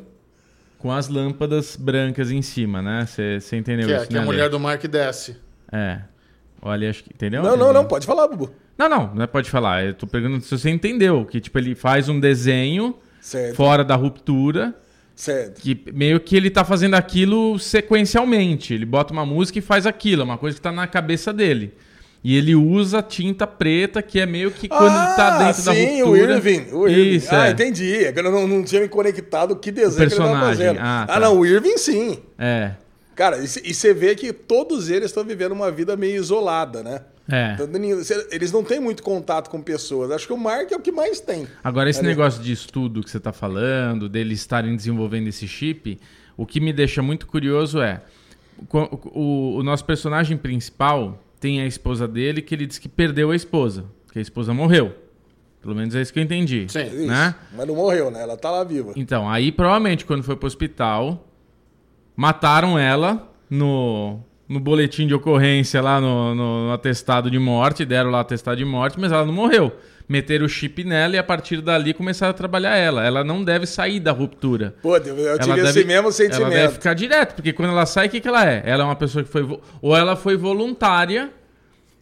com 0.82 0.90
as 0.90 1.06
lâmpadas 1.06 1.76
brancas 1.76 2.32
em 2.32 2.42
cima, 2.42 2.82
né? 2.82 3.06
Você 3.06 3.56
entendeu 3.56 3.86
que 3.86 3.94
é, 3.94 3.96
isso, 3.98 4.08
Que 4.08 4.14
né, 4.14 4.20
a 4.20 4.24
mulher 4.24 4.50
do 4.50 4.58
Mark 4.58 4.82
desce. 4.84 5.36
É. 5.70 6.00
Olha, 6.60 6.90
acho 6.90 7.04
que. 7.04 7.10
Entendeu? 7.14 7.40
Não, 7.40 7.56
não, 7.56 7.72
não, 7.72 7.84
pode 7.84 8.04
falar, 8.04 8.26
Bubu. 8.26 8.52
Não, 8.76 8.88
não, 8.88 9.14
não 9.14 9.22
é 9.22 9.26
pode 9.28 9.48
falar. 9.48 9.84
Eu 9.84 9.94
tô 9.94 10.08
perguntando 10.08 10.42
se 10.42 10.50
você 10.50 10.70
entendeu. 10.70 11.24
Que, 11.24 11.40
tipo, 11.40 11.56
ele 11.56 11.76
faz 11.76 12.08
um 12.08 12.18
desenho 12.18 12.96
certo. 13.20 13.54
fora 13.54 13.84
da 13.84 13.94
ruptura. 13.94 14.74
Certo. 15.14 15.60
Que 15.60 15.84
meio 15.94 16.18
que 16.18 16.36
ele 16.36 16.50
tá 16.50 16.64
fazendo 16.64 16.94
aquilo 16.94 17.60
sequencialmente. 17.60 18.74
Ele 18.74 18.84
bota 18.84 19.12
uma 19.12 19.24
música 19.24 19.60
e 19.60 19.62
faz 19.62 19.86
aquilo. 19.86 20.22
É 20.22 20.24
uma 20.24 20.38
coisa 20.38 20.56
que 20.56 20.62
tá 20.62 20.72
na 20.72 20.88
cabeça 20.88 21.32
dele. 21.32 21.74
E 22.24 22.36
ele 22.36 22.54
usa 22.54 23.02
tinta 23.02 23.46
preta, 23.46 24.00
que 24.00 24.20
é 24.20 24.26
meio 24.26 24.52
que 24.52 24.68
quando 24.68 24.92
ah, 24.92 25.06
ele 25.06 25.16
tá 25.16 25.38
dentro 25.38 25.62
sim, 25.62 25.64
da 25.64 25.72
ruptura. 25.72 25.96
Sim, 25.96 26.02
o 26.02 26.16
Irving. 26.16 26.66
O 26.72 26.88
Irving. 26.88 27.16
Isso, 27.16 27.34
ah, 27.34 27.48
é. 27.48 27.50
entendi. 27.50 28.04
É 28.04 28.12
eu 28.16 28.22
não, 28.22 28.46
não 28.46 28.62
tinha 28.62 28.80
me 28.80 28.88
conectado 28.88 29.56
que 29.56 29.72
desenho 29.72 30.08
que 30.08 30.14
ele 30.14 30.22
tava 30.22 30.40
fazendo. 30.40 30.78
Ah, 30.80 31.04
tá. 31.06 31.14
ah, 31.16 31.20
não, 31.20 31.40
o 31.40 31.46
Irving 31.46 31.76
sim. 31.76 32.18
É. 32.38 32.72
Cara, 33.16 33.38
e 33.38 33.74
você 33.74 33.92
vê 33.92 34.14
que 34.14 34.32
todos 34.32 34.88
eles 34.88 35.06
estão 35.06 35.24
vivendo 35.24 35.52
uma 35.52 35.70
vida 35.70 35.96
meio 35.96 36.16
isolada, 36.16 36.82
né? 36.82 37.02
É. 37.30 37.54
Então, 37.54 37.68
eles 38.30 38.52
não 38.52 38.64
têm 38.64 38.80
muito 38.80 39.02
contato 39.02 39.48
com 39.50 39.60
pessoas. 39.60 40.10
Acho 40.10 40.26
que 40.26 40.32
o 40.32 40.38
Mark 40.38 40.70
é 40.72 40.76
o 40.76 40.80
que 40.80 40.92
mais 40.92 41.20
tem. 41.20 41.46
Agora, 41.62 41.90
esse 41.90 42.02
negócio 42.02 42.42
de 42.42 42.52
estudo 42.52 43.02
que 43.02 43.10
você 43.10 43.18
está 43.18 43.32
falando, 43.32 44.08
deles 44.08 44.40
estarem 44.40 44.74
desenvolvendo 44.74 45.28
esse 45.28 45.46
chip, 45.46 45.98
o 46.36 46.46
que 46.46 46.60
me 46.60 46.72
deixa 46.72 47.02
muito 47.02 47.26
curioso 47.26 47.80
é 47.80 48.00
o, 48.70 49.58
o, 49.58 49.62
nosso 49.62 49.84
personagem 49.84 50.36
principal 50.36 51.18
tem 51.42 51.60
a 51.60 51.66
esposa 51.66 52.06
dele 52.06 52.40
que 52.40 52.54
ele 52.54 52.66
diz 52.66 52.78
que 52.78 52.88
perdeu 52.88 53.32
a 53.32 53.36
esposa, 53.36 53.84
que 54.12 54.18
a 54.20 54.22
esposa 54.22 54.54
morreu. 54.54 54.94
Pelo 55.60 55.74
menos 55.74 55.92
é 55.92 56.00
isso 56.00 56.12
que 56.12 56.20
eu 56.20 56.22
entendi. 56.22 56.66
Sim, 56.68 57.06
né? 57.06 57.34
Mas 57.52 57.66
não 57.66 57.74
morreu, 57.74 58.12
né? 58.12 58.22
Ela 58.22 58.36
tá 58.36 58.48
lá 58.48 58.62
viva. 58.62 58.92
Então, 58.94 59.28
aí 59.28 59.50
provavelmente 59.50 60.04
quando 60.04 60.22
foi 60.22 60.36
pro 60.36 60.46
hospital, 60.46 61.26
mataram 62.14 62.78
ela 62.78 63.28
no, 63.50 64.20
no 64.48 64.60
boletim 64.60 65.04
de 65.04 65.14
ocorrência 65.14 65.82
lá 65.82 66.00
no, 66.00 66.32
no, 66.32 66.66
no 66.68 66.72
atestado 66.72 67.28
de 67.28 67.40
morte, 67.40 67.84
deram 67.84 68.10
lá 68.10 68.20
atestado 68.20 68.56
de 68.56 68.64
morte, 68.64 68.98
mas 69.00 69.10
ela 69.10 69.26
não 69.26 69.34
morreu 69.34 69.72
meter 70.08 70.42
o 70.42 70.48
chip 70.48 70.84
nela 70.84 71.16
e 71.16 71.18
a 71.18 71.22
partir 71.22 71.60
dali 71.60 71.94
começar 71.94 72.28
a 72.28 72.32
trabalhar 72.32 72.76
ela. 72.76 73.04
Ela 73.04 73.24
não 73.24 73.42
deve 73.42 73.66
sair 73.66 74.00
da 74.00 74.12
ruptura. 74.12 74.74
Pô, 74.82 74.96
eu 74.96 75.02
tive 75.02 75.22
ela 75.22 75.38
esse 75.38 75.74
deve, 75.74 75.84
mesmo 75.84 76.12
sentimento. 76.12 76.42
Ela 76.42 76.50
deve 76.50 76.74
ficar 76.74 76.94
direto, 76.94 77.34
porque 77.34 77.52
quando 77.52 77.70
ela 77.70 77.86
sai, 77.86 78.06
o 78.06 78.10
que, 78.10 78.20
que 78.20 78.28
ela 78.28 78.48
é? 78.48 78.62
Ela 78.64 78.82
é 78.82 78.86
uma 78.86 78.96
pessoa 78.96 79.24
que 79.24 79.30
foi. 79.30 79.60
Ou 79.80 79.96
ela 79.96 80.16
foi 80.16 80.36
voluntária. 80.36 81.30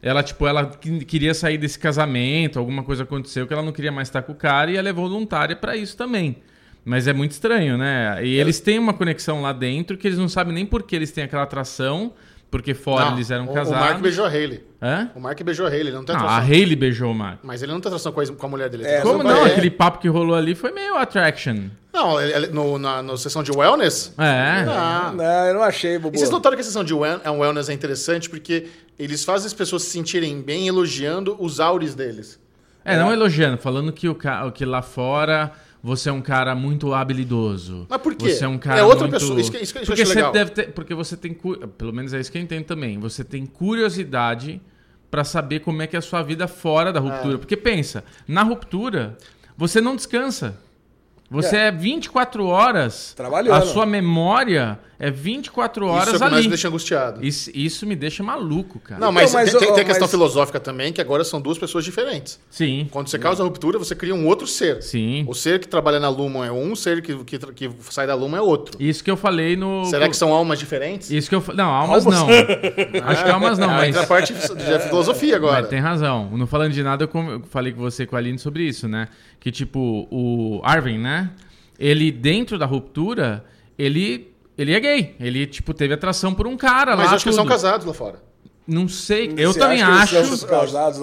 Ela, 0.02 0.22
tipo, 0.22 0.46
ela 0.46 0.64
queria 1.06 1.34
sair 1.34 1.58
desse 1.58 1.78
casamento, 1.78 2.58
alguma 2.58 2.82
coisa 2.82 3.02
aconteceu 3.02 3.46
que 3.46 3.52
ela 3.52 3.62
não 3.62 3.70
queria 3.70 3.92
mais 3.92 4.08
estar 4.08 4.22
com 4.22 4.32
o 4.32 4.34
cara 4.34 4.70
e 4.70 4.76
ela 4.78 4.88
é 4.88 4.92
voluntária 4.94 5.54
para 5.54 5.76
isso 5.76 5.94
também. 5.94 6.36
Mas 6.82 7.06
é 7.06 7.12
muito 7.12 7.32
estranho, 7.32 7.76
né? 7.76 8.18
E 8.24 8.38
eles 8.38 8.60
têm 8.60 8.78
uma 8.78 8.94
conexão 8.94 9.42
lá 9.42 9.52
dentro 9.52 9.98
que 9.98 10.08
eles 10.08 10.18
não 10.18 10.28
sabem 10.28 10.54
nem 10.54 10.64
por 10.64 10.82
que 10.84 10.96
eles 10.96 11.12
têm 11.12 11.24
aquela 11.24 11.42
atração 11.42 12.14
porque 12.50 12.74
fora 12.74 13.06
não, 13.06 13.14
eles 13.14 13.30
eram 13.30 13.44
o, 13.44 13.54
casados. 13.54 13.80
O 13.80 13.84
Mark 13.84 14.00
beijou 14.00 14.24
a 14.24 14.28
Hayley. 14.28 14.64
Hã? 14.82 15.10
O 15.14 15.20
Mark 15.20 15.40
beijou 15.42 15.66
a 15.66 15.68
Hayley, 15.68 15.88
ele 15.88 15.96
não 15.96 16.04
tem 16.04 16.16
atração. 16.16 16.36
Não, 16.36 16.42
a 16.42 16.46
Hayley 16.46 16.76
beijou 16.76 17.12
o 17.12 17.14
Mark. 17.14 17.38
Mas 17.42 17.62
ele 17.62 17.70
não 17.72 17.80
tem 17.80 17.88
atração 17.88 18.12
com 18.12 18.20
a, 18.20 18.26
com 18.26 18.46
a 18.46 18.48
mulher 18.48 18.68
dele. 18.68 18.86
É, 18.86 19.00
Como 19.02 19.22
não? 19.22 19.46
É. 19.46 19.52
Aquele 19.52 19.70
papo 19.70 19.98
que 19.98 20.08
rolou 20.08 20.34
ali 20.34 20.54
foi 20.54 20.72
meio 20.72 20.96
attraction. 20.96 21.68
Não, 21.92 22.20
ele, 22.20 22.48
no, 22.48 22.78
na 22.78 23.02
no 23.02 23.16
sessão 23.16 23.42
de 23.42 23.52
wellness? 23.52 24.12
É. 24.18 24.64
Não, 24.64 25.12
não 25.14 25.24
eu 25.24 25.54
não 25.54 25.62
achei, 25.62 25.98
bobo. 25.98 26.16
E 26.16 26.18
vocês 26.18 26.30
notaram 26.30 26.56
que 26.56 26.62
a 26.62 26.64
sessão 26.64 26.82
de 26.82 26.94
wellness 26.94 27.68
é 27.68 27.72
interessante 27.72 28.28
porque 28.28 28.66
eles 28.98 29.24
fazem 29.24 29.46
as 29.46 29.54
pessoas 29.54 29.82
se 29.82 29.90
sentirem 29.90 30.40
bem 30.42 30.66
elogiando 30.66 31.36
os 31.38 31.60
áureos 31.60 31.94
deles. 31.94 32.38
É, 32.84 32.94
é. 32.94 32.98
não 32.98 33.12
elogiando, 33.12 33.58
falando 33.58 33.92
que, 33.92 34.08
o, 34.08 34.16
que 34.52 34.64
lá 34.64 34.82
fora 34.82 35.52
você 35.82 36.10
é 36.10 36.12
um 36.12 36.20
cara 36.20 36.54
muito 36.54 36.92
habilidoso. 36.92 37.86
Mas 37.88 38.00
por 38.00 38.14
quê? 38.14 38.30
Você 38.30 38.44
é 38.44 38.48
um 38.48 38.58
cara 38.58 38.80
É 38.80 38.82
outra 38.82 39.06
muito... 39.06 39.12
pessoa. 39.12 39.40
Isso 39.40 39.50
que, 39.50 39.58
isso 39.58 39.72
que 39.72 39.86
porque 39.86 40.04
você 40.04 40.14
legal. 40.14 40.32
deve 40.32 40.50
ter, 40.50 40.72
porque 40.72 40.94
você 40.94 41.16
tem 41.16 41.36
pelo 41.78 41.92
menos 41.92 42.12
é 42.12 42.20
isso 42.20 42.30
que 42.30 42.38
eu 42.38 42.42
entendo 42.42 42.64
também. 42.64 42.98
Você 42.98 43.24
tem 43.24 43.46
curiosidade 43.46 44.60
para 45.10 45.24
saber 45.24 45.60
como 45.60 45.82
é 45.82 45.86
que 45.86 45.96
é 45.96 45.98
a 45.98 46.02
sua 46.02 46.22
vida 46.22 46.46
fora 46.46 46.92
da 46.92 47.00
ruptura. 47.00 47.34
É. 47.34 47.38
Porque 47.38 47.56
pensa, 47.56 48.04
na 48.28 48.42
ruptura 48.42 49.16
você 49.56 49.80
não 49.80 49.96
descansa. 49.96 50.56
Você 51.30 51.56
é, 51.56 51.68
é 51.68 51.70
24 51.70 52.44
horas. 52.46 53.14
Trabalhando. 53.14 53.54
A 53.54 53.62
sua 53.62 53.86
memória 53.86 54.78
é 55.00 55.10
24 55.10 55.86
horas 55.86 56.14
isso 56.14 56.22
é 56.22 56.26
ali. 56.26 56.36
Isso 56.36 56.42
me 56.44 56.48
deixa 56.48 56.68
angustiado. 56.68 57.24
Isso, 57.24 57.50
isso, 57.54 57.86
me 57.86 57.96
deixa 57.96 58.22
maluco, 58.22 58.78
cara. 58.78 59.00
Não, 59.00 59.10
mas, 59.10 59.30
então, 59.30 59.40
mas 59.40 59.50
tem, 59.50 59.60
tem, 59.60 59.72
tem, 59.72 59.82
a 59.82 59.86
questão 59.86 60.04
mas... 60.04 60.10
filosófica 60.10 60.60
também, 60.60 60.92
que 60.92 61.00
agora 61.00 61.24
são 61.24 61.40
duas 61.40 61.58
pessoas 61.58 61.84
diferentes. 61.84 62.38
Sim. 62.48 62.86
Quando 62.90 63.08
você 63.08 63.18
causa 63.18 63.42
a 63.42 63.46
ruptura, 63.46 63.78
você 63.78 63.94
cria 63.94 64.14
um 64.14 64.26
outro 64.26 64.46
ser. 64.46 64.82
Sim. 64.82 65.24
O 65.26 65.34
ser 65.34 65.58
que 65.58 65.66
trabalha 65.66 65.98
na 65.98 66.08
Lumon 66.08 66.44
é 66.44 66.52
um, 66.52 66.72
o 66.72 66.76
ser 66.76 67.02
que, 67.02 67.24
que, 67.24 67.38
que 67.38 67.70
sai 67.90 68.06
da 68.06 68.14
Lumon 68.14 68.36
é 68.36 68.40
outro. 68.40 68.76
Isso 68.78 69.02
que 69.02 69.10
eu 69.10 69.16
falei 69.16 69.56
no. 69.56 69.84
Será 69.86 70.08
que 70.08 70.16
são 70.16 70.32
almas 70.32 70.58
diferentes? 70.58 71.10
Isso 71.10 71.28
que 71.28 71.34
eu 71.34 71.42
Não, 71.54 71.70
almas, 71.70 72.06
almas? 72.06 72.20
não. 72.20 72.28
Acho 73.04 73.24
que 73.24 73.30
almas 73.30 73.58
não, 73.58 73.70
ah, 73.70 73.76
mas. 73.76 73.96
a 73.96 74.06
parte 74.06 74.32
de 74.32 74.78
filosofia 74.88 75.36
agora. 75.36 75.60
Mas 75.60 75.68
tem 75.68 75.80
razão. 75.80 76.30
Não 76.32 76.46
falando 76.46 76.72
de 76.72 76.82
nada, 76.82 77.04
eu 77.04 77.42
falei 77.48 77.72
com 77.72 77.80
você 77.80 78.06
com 78.06 78.16
a 78.16 78.18
Aline 78.18 78.38
sobre 78.38 78.64
isso, 78.64 78.86
né? 78.86 79.08
Que 79.38 79.50
tipo, 79.50 80.06
o 80.10 80.60
Arvin, 80.62 80.98
né? 80.98 81.30
ele, 81.80 82.12
dentro 82.12 82.58
da 82.58 82.66
ruptura, 82.66 83.42
ele, 83.78 84.30
ele 84.60 84.74
é 84.74 84.80
gay. 84.80 85.16
Ele, 85.18 85.46
tipo, 85.46 85.72
teve 85.72 85.94
atração 85.94 86.34
por 86.34 86.46
um 86.46 86.56
cara 86.56 86.90
Mas 86.90 86.98
lá. 86.98 87.04
Mas 87.04 87.12
acho 87.14 87.24
tudo. 87.24 87.32
que 87.32 87.36
são 87.36 87.46
casados 87.46 87.86
lá 87.86 87.94
fora. 87.94 88.22
Não 88.66 88.86
sei. 88.86 89.32
Eu 89.36 89.54
também 89.54 89.82
acho. 89.82 90.16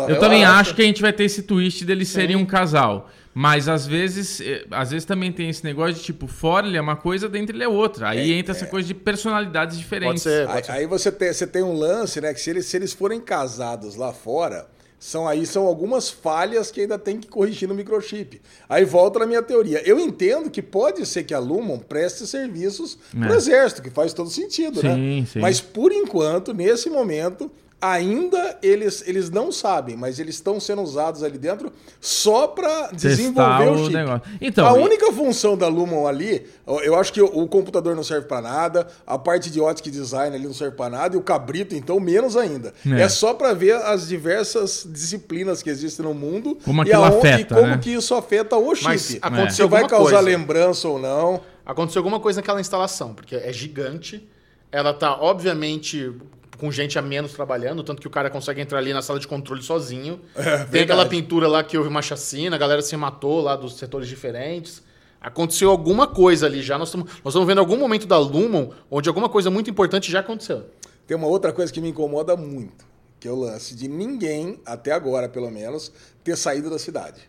Eu 0.07 0.19
também 0.19 0.45
acho 0.45 0.75
que 0.75 0.81
a 0.81 0.85
gente 0.85 1.01
vai 1.01 1.11
ter 1.11 1.23
esse 1.23 1.41
twist 1.43 1.83
deles 1.83 2.07
serem 2.07 2.35
um 2.35 2.45
casal. 2.45 3.09
Mas 3.33 3.67
às 3.69 3.85
vezes, 3.85 4.41
eh, 4.41 4.65
às 4.71 4.89
vezes 4.89 5.05
também 5.05 5.31
tem 5.31 5.47
esse 5.47 5.63
negócio 5.63 5.93
de 5.93 6.01
tipo, 6.01 6.25
fora 6.25 6.65
ele 6.65 6.75
é 6.75 6.81
uma 6.81 6.95
coisa, 6.95 7.29
dentro 7.29 7.55
ele 7.55 7.63
é 7.63 7.67
outra. 7.67 8.09
Aí 8.09 8.31
é, 8.31 8.35
entra 8.35 8.51
é. 8.51 8.55
essa 8.55 8.65
coisa 8.65 8.87
de 8.87 8.95
personalidades 8.95 9.77
diferentes. 9.77 10.23
Pode 10.23 10.35
ser, 10.35 10.47
pode 10.47 10.57
aí, 10.57 10.63
ser. 10.63 10.71
aí, 10.71 10.85
você, 10.87 11.11
tem, 11.11 11.31
você 11.31 11.45
tem 11.45 11.61
um 11.61 11.73
lance, 11.73 12.19
né? 12.19 12.33
Que 12.33 12.41
se 12.41 12.49
eles, 12.49 12.65
se 12.65 12.75
eles 12.75 12.93
forem 12.93 13.21
casados 13.21 13.95
lá 13.95 14.11
fora, 14.11 14.67
são 14.99 15.27
aí 15.27 15.45
são 15.45 15.65
algumas 15.65 16.09
falhas 16.09 16.71
que 16.71 16.81
ainda 16.81 16.97
tem 16.97 17.19
que 17.19 17.27
corrigir 17.27 17.67
no 17.69 17.75
microchip. 17.75 18.41
Aí 18.67 18.83
volta 18.83 19.19
na 19.19 19.27
minha 19.27 19.43
teoria. 19.43 19.81
Eu 19.87 19.99
entendo 19.99 20.49
que 20.49 20.61
pode 20.61 21.05
ser 21.05 21.23
que 21.23 21.33
a 21.33 21.39
Lumon 21.39 21.77
preste 21.77 22.25
serviços 22.25 22.97
é. 23.15 23.19
para 23.19 23.31
o 23.31 23.35
exército, 23.35 23.81
que 23.81 23.89
faz 23.89 24.11
todo 24.13 24.29
sentido, 24.29 24.81
né? 24.81 24.95
sim, 24.95 25.19
né? 25.19 25.27
Sim. 25.27 25.39
Mas 25.39 25.61
por 25.61 25.91
enquanto, 25.91 26.53
nesse 26.53 26.89
momento, 26.89 27.51
ainda 27.79 28.57
eles, 28.63 29.03
eles 29.05 29.29
não 29.29 29.51
sabem, 29.51 29.95
mas 29.95 30.19
eles 30.19 30.35
estão 30.35 30.59
sendo 30.59 30.81
usados 30.81 31.23
ali 31.23 31.37
dentro 31.37 31.71
só 32.01 32.47
para 32.47 32.87
desenvolver 32.91 33.67
o, 33.67 33.73
o 33.73 33.77
chip. 33.85 33.93
Negócio. 33.93 34.21
Então, 34.41 34.67
a 34.67 34.79
e... 34.79 34.81
única 34.81 35.11
função 35.11 35.55
da 35.55 35.67
Lumon 35.67 36.07
ali, 36.07 36.47
eu 36.65 36.95
acho 36.95 37.13
que 37.13 37.21
o, 37.21 37.47
computador 37.47 37.95
não 37.95 38.03
serve 38.03 38.27
para 38.27 38.41
nada, 38.41 38.87
a 39.05 39.17
parte 39.17 39.51
de 39.51 39.61
ótica 39.61 39.91
design 39.91 40.35
ali 40.35 40.45
não 40.45 40.53
serve 40.53 40.75
para 40.75 40.89
nada 40.89 41.15
e 41.15 41.19
o 41.19 41.21
cabrito 41.21 41.75
então 41.75 41.99
menos 41.99 42.35
ainda. 42.35 42.73
É, 42.85 43.01
é 43.01 43.09
só 43.09 43.33
para 43.33 43.53
ver 43.53 43.75
as 43.75 44.07
diversas 44.07 44.87
disciplinas 44.89 45.61
que 45.61 45.69
existem 45.69 46.05
no 46.05 46.13
mundo 46.13 46.57
como 46.65 46.83
e, 46.83 46.91
aonde, 46.91 47.17
afeta, 47.17 47.53
e 47.53 47.57
como 47.57 47.67
né? 47.67 47.77
que 47.77 47.91
isso 47.91 48.15
afeta 48.15 48.57
o 48.57 48.73
chip. 48.73 48.87
Mas 48.87 49.17
aconteceu 49.21 49.65
Se 49.65 49.71
vai 49.71 49.87
causar 49.87 50.17
coisa. 50.17 50.19
lembrança 50.19 50.87
ou 50.87 50.99
não. 50.99 51.41
Aconteceu 51.65 51.99
alguma 51.99 52.19
coisa 52.19 52.39
naquela 52.39 52.61
instalação, 52.61 53.13
porque 53.13 53.35
é 53.35 53.51
gigante. 53.51 54.27
Ela 54.71 54.93
tá, 54.93 55.17
obviamente, 55.21 56.13
com 56.57 56.71
gente 56.71 56.97
a 56.97 57.01
menos 57.01 57.33
trabalhando, 57.33 57.83
tanto 57.83 58.01
que 58.01 58.07
o 58.07 58.09
cara 58.09 58.29
consegue 58.29 58.61
entrar 58.61 58.79
ali 58.79 58.93
na 58.93 59.01
sala 59.01 59.19
de 59.19 59.27
controle 59.27 59.61
sozinho. 59.61 60.19
É, 60.35 60.65
Tem 60.65 60.81
aquela 60.83 61.05
pintura 61.05 61.47
lá 61.47 61.63
que 61.63 61.77
houve 61.77 61.89
uma 61.89 62.01
chacina, 62.01 62.55
a 62.55 62.59
galera 62.59 62.81
se 62.81 62.95
matou 62.97 63.41
lá 63.41 63.55
dos 63.55 63.77
setores 63.77 64.07
diferentes. 64.07 64.81
Aconteceu 65.21 65.69
alguma 65.69 66.07
coisa 66.07 66.45
ali 66.45 66.61
já. 66.61 66.77
Nós 66.77 66.89
estamos, 66.89 67.07
nós 67.23 67.33
estamos 67.33 67.47
vendo 67.47 67.59
algum 67.59 67.77
momento 67.77 68.07
da 68.07 68.17
Lumon 68.17 68.69
onde 68.89 69.09
alguma 69.09 69.29
coisa 69.29 69.49
muito 69.49 69.69
importante 69.69 70.11
já 70.11 70.19
aconteceu. 70.19 70.65
Tem 71.05 71.15
uma 71.15 71.27
outra 71.27 71.53
coisa 71.53 71.71
que 71.71 71.79
me 71.79 71.89
incomoda 71.89 72.35
muito, 72.35 72.85
que 73.19 73.27
é 73.27 73.31
o 73.31 73.35
lance 73.35 73.75
de 73.75 73.87
ninguém, 73.87 74.59
até 74.65 74.91
agora 74.91 75.29
pelo 75.29 75.49
menos, 75.49 75.91
ter 76.23 76.35
saído 76.35 76.69
da 76.69 76.77
cidade. 76.77 77.21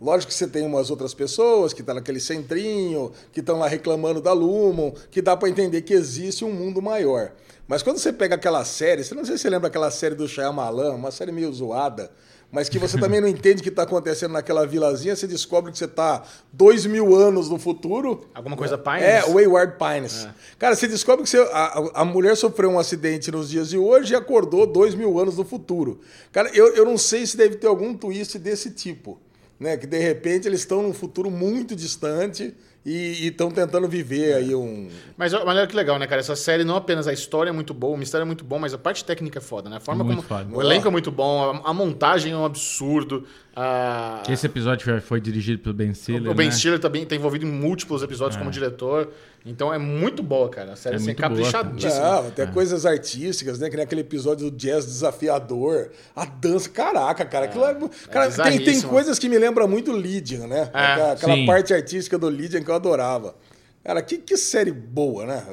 Lógico 0.00 0.32
que 0.32 0.38
você 0.38 0.46
tem 0.46 0.64
umas 0.64 0.90
outras 0.90 1.12
pessoas 1.12 1.74
que 1.74 1.82
estão 1.82 1.94
tá 1.94 2.00
naquele 2.00 2.20
centrinho, 2.20 3.12
que 3.32 3.40
estão 3.40 3.58
lá 3.58 3.68
reclamando 3.68 4.20
da 4.20 4.32
Lumon, 4.32 4.92
que 5.10 5.20
dá 5.20 5.36
para 5.36 5.50
entender 5.50 5.82
que 5.82 5.92
existe 5.92 6.42
um 6.42 6.52
mundo 6.52 6.80
maior. 6.80 7.32
Mas 7.68 7.82
quando 7.82 7.98
você 7.98 8.10
pega 8.10 8.34
aquela 8.34 8.64
série, 8.64 9.04
você 9.04 9.14
não 9.14 9.26
sei 9.26 9.36
se 9.36 9.42
você 9.42 9.50
lembra 9.50 9.68
aquela 9.68 9.90
série 9.90 10.14
do 10.14 10.26
Shyamalan, 10.26 10.94
uma 10.94 11.10
série 11.10 11.30
meio 11.30 11.52
zoada, 11.52 12.10
mas 12.50 12.68
que 12.68 12.78
você 12.78 12.98
também 12.98 13.20
não 13.20 13.28
entende 13.30 13.60
o 13.60 13.62
que 13.62 13.68
está 13.68 13.82
acontecendo 13.82 14.32
naquela 14.32 14.66
vilazinha, 14.66 15.14
você 15.14 15.26
descobre 15.26 15.70
que 15.70 15.76
você 15.76 15.84
está 15.84 16.22
dois 16.50 16.86
mil 16.86 17.14
anos 17.14 17.50
no 17.50 17.58
futuro. 17.58 18.26
Alguma 18.34 18.56
coisa 18.56 18.78
Pines? 18.78 19.02
É, 19.02 19.22
Wayward 19.30 19.74
Pines. 19.78 20.24
É. 20.24 20.34
Cara, 20.58 20.74
você 20.74 20.88
descobre 20.88 21.24
que 21.24 21.30
você, 21.30 21.38
a, 21.52 22.00
a 22.00 22.04
mulher 22.06 22.38
sofreu 22.38 22.70
um 22.70 22.78
acidente 22.78 23.30
nos 23.30 23.50
dias 23.50 23.68
de 23.68 23.76
hoje 23.76 24.14
e 24.14 24.16
acordou 24.16 24.66
dois 24.66 24.94
mil 24.94 25.18
anos 25.18 25.36
no 25.36 25.44
futuro. 25.44 26.00
Cara, 26.32 26.50
eu, 26.54 26.74
eu 26.74 26.86
não 26.86 26.96
sei 26.96 27.26
se 27.26 27.36
deve 27.36 27.56
ter 27.56 27.66
algum 27.66 27.94
twist 27.94 28.38
desse 28.38 28.70
tipo. 28.70 29.20
Né? 29.60 29.76
Que 29.76 29.86
de 29.86 29.98
repente 29.98 30.48
eles 30.48 30.60
estão 30.60 30.82
num 30.82 30.94
futuro 30.94 31.30
muito 31.30 31.76
distante 31.76 32.54
e 32.84 33.26
estão 33.26 33.50
tentando 33.50 33.86
viver 33.86 34.32
aí 34.32 34.54
um. 34.54 34.88
Mas, 35.16 35.32
mas 35.32 35.44
olha 35.44 35.66
que 35.66 35.76
legal, 35.76 35.98
né, 35.98 36.06
cara? 36.06 36.20
Essa 36.20 36.34
série 36.34 36.64
não 36.64 36.76
apenas 36.76 37.06
a 37.06 37.12
história 37.12 37.50
é 37.50 37.52
muito 37.52 37.74
boa, 37.74 37.94
o 37.94 37.98
mistério 37.98 38.22
é 38.22 38.26
muito 38.26 38.42
bom, 38.42 38.58
mas 38.58 38.72
a 38.72 38.78
parte 38.78 39.04
técnica 39.04 39.38
é 39.38 39.42
foda, 39.42 39.68
né? 39.68 39.76
A 39.76 39.80
forma 39.80 40.02
muito 40.02 40.26
como. 40.26 40.40
Foda. 40.40 40.56
O 40.56 40.62
elenco 40.62 40.88
é 40.88 40.90
muito 40.90 41.10
bom, 41.10 41.62
a, 41.62 41.70
a, 41.70 41.74
montagem 41.74 42.32
é 42.32 42.36
um 42.36 42.44
absurdo. 42.44 43.26
A... 43.54 44.22
Esse 44.28 44.46
episódio 44.46 45.00
foi 45.00 45.20
dirigido 45.20 45.62
pelo 45.62 45.74
Ben 45.74 45.92
Stiller. 45.92 46.30
O 46.30 46.34
Ben 46.34 46.46
né? 46.46 46.52
Stiller 46.52 46.78
também 46.78 47.02
está 47.02 47.16
envolvido 47.16 47.44
em 47.44 47.50
múltiplos 47.50 48.02
episódios 48.02 48.36
é. 48.36 48.38
como 48.38 48.50
diretor. 48.50 49.10
Então 49.44 49.72
é 49.72 49.78
muito 49.78 50.22
boa, 50.22 50.48
cara. 50.48 50.72
A 50.74 50.76
série 50.76 50.96
é 50.96 50.98
assim, 50.98 51.14
caprichadíssima. 51.14 51.98
Não, 51.98 52.28
até 52.28 52.42
é. 52.42 52.46
coisas 52.46 52.84
artísticas, 52.84 53.58
né? 53.58 53.70
Que 53.70 53.76
nem 53.76 53.84
aquele 53.84 54.02
episódio 54.02 54.50
do 54.50 54.56
jazz 54.56 54.84
desafiador. 54.84 55.90
A 56.14 56.24
dança, 56.24 56.68
caraca, 56.68 57.24
cara. 57.24 57.46
Aquilo 57.46 57.64
é, 57.64 57.70
é 57.72 58.12
cara 58.12 58.30
tem, 58.30 58.62
tem 58.62 58.80
coisas 58.82 59.18
que 59.18 59.28
me 59.28 59.38
lembram 59.38 59.66
muito 59.66 59.92
Lydian, 59.92 60.46
né? 60.46 60.70
É, 60.72 61.12
aquela 61.12 61.34
sim. 61.34 61.46
parte 61.46 61.72
artística 61.72 62.18
do 62.18 62.28
Lydian 62.28 62.62
que 62.62 62.70
eu 62.70 62.74
adorava. 62.74 63.34
Cara, 63.82 64.02
que, 64.02 64.18
que 64.18 64.36
série 64.36 64.72
boa, 64.72 65.26
né? 65.26 65.44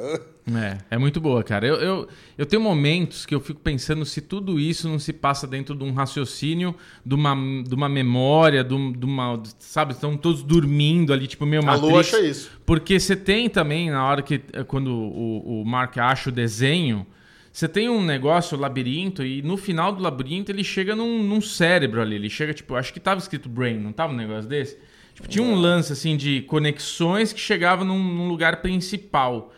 É, 0.55 0.95
é 0.95 0.97
muito 0.97 1.19
boa, 1.19 1.43
cara. 1.43 1.67
Eu, 1.67 1.75
eu, 1.75 2.07
eu 2.37 2.45
tenho 2.45 2.61
momentos 2.61 3.25
que 3.25 3.35
eu 3.35 3.39
fico 3.39 3.59
pensando 3.59 4.05
se 4.05 4.21
tudo 4.21 4.59
isso 4.59 4.87
não 4.87 4.97
se 4.97 5.11
passa 5.11 5.45
dentro 5.45 5.75
de 5.75 5.83
um 5.83 5.93
raciocínio, 5.93 6.73
de 7.05 7.15
uma, 7.15 7.35
de 7.63 7.75
uma 7.75 7.89
memória, 7.89 8.63
de, 8.63 8.73
um, 8.73 8.91
de 8.91 9.05
uma. 9.05 9.41
Sabe, 9.59 9.93
estão 9.93 10.15
todos 10.15 10.43
dormindo 10.43 11.11
ali, 11.11 11.27
tipo 11.27 11.45
meio 11.45 11.63
Matrix. 11.63 11.87
A 11.87 11.91
Lu 11.91 11.99
acha 11.99 12.19
isso. 12.21 12.51
Porque 12.65 12.99
você 12.99 13.15
tem 13.15 13.49
também, 13.49 13.89
na 13.89 14.05
hora 14.05 14.21
que. 14.21 14.39
Quando 14.67 14.93
o, 14.93 15.61
o 15.61 15.65
Mark 15.65 15.97
acha 15.97 16.29
o 16.29 16.33
desenho. 16.33 17.05
Você 17.51 17.67
tem 17.67 17.89
um 17.89 18.05
negócio, 18.05 18.55
o 18.55 18.61
labirinto, 18.61 19.25
e 19.25 19.41
no 19.41 19.57
final 19.57 19.91
do 19.91 19.99
labirinto 20.01 20.51
ele 20.51 20.63
chega 20.63 20.95
num, 20.95 21.23
num 21.23 21.41
cérebro 21.41 21.99
ali. 21.99 22.15
Ele 22.15 22.29
chega, 22.29 22.53
tipo, 22.53 22.75
acho 22.75 22.93
que 22.93 22.99
tava 22.99 23.19
escrito 23.19 23.49
brain, 23.49 23.79
não 23.79 23.91
tava 23.91 24.13
um 24.13 24.15
negócio 24.15 24.47
desse? 24.47 24.77
Tipo, 25.17 25.27
tinha 25.27 25.43
um 25.43 25.55
lance, 25.55 25.91
assim, 25.91 26.15
de 26.15 26.41
conexões 26.43 27.33
que 27.33 27.39
chegava 27.39 27.83
num, 27.83 27.97
num 27.97 28.27
lugar 28.27 28.61
principal. 28.61 29.51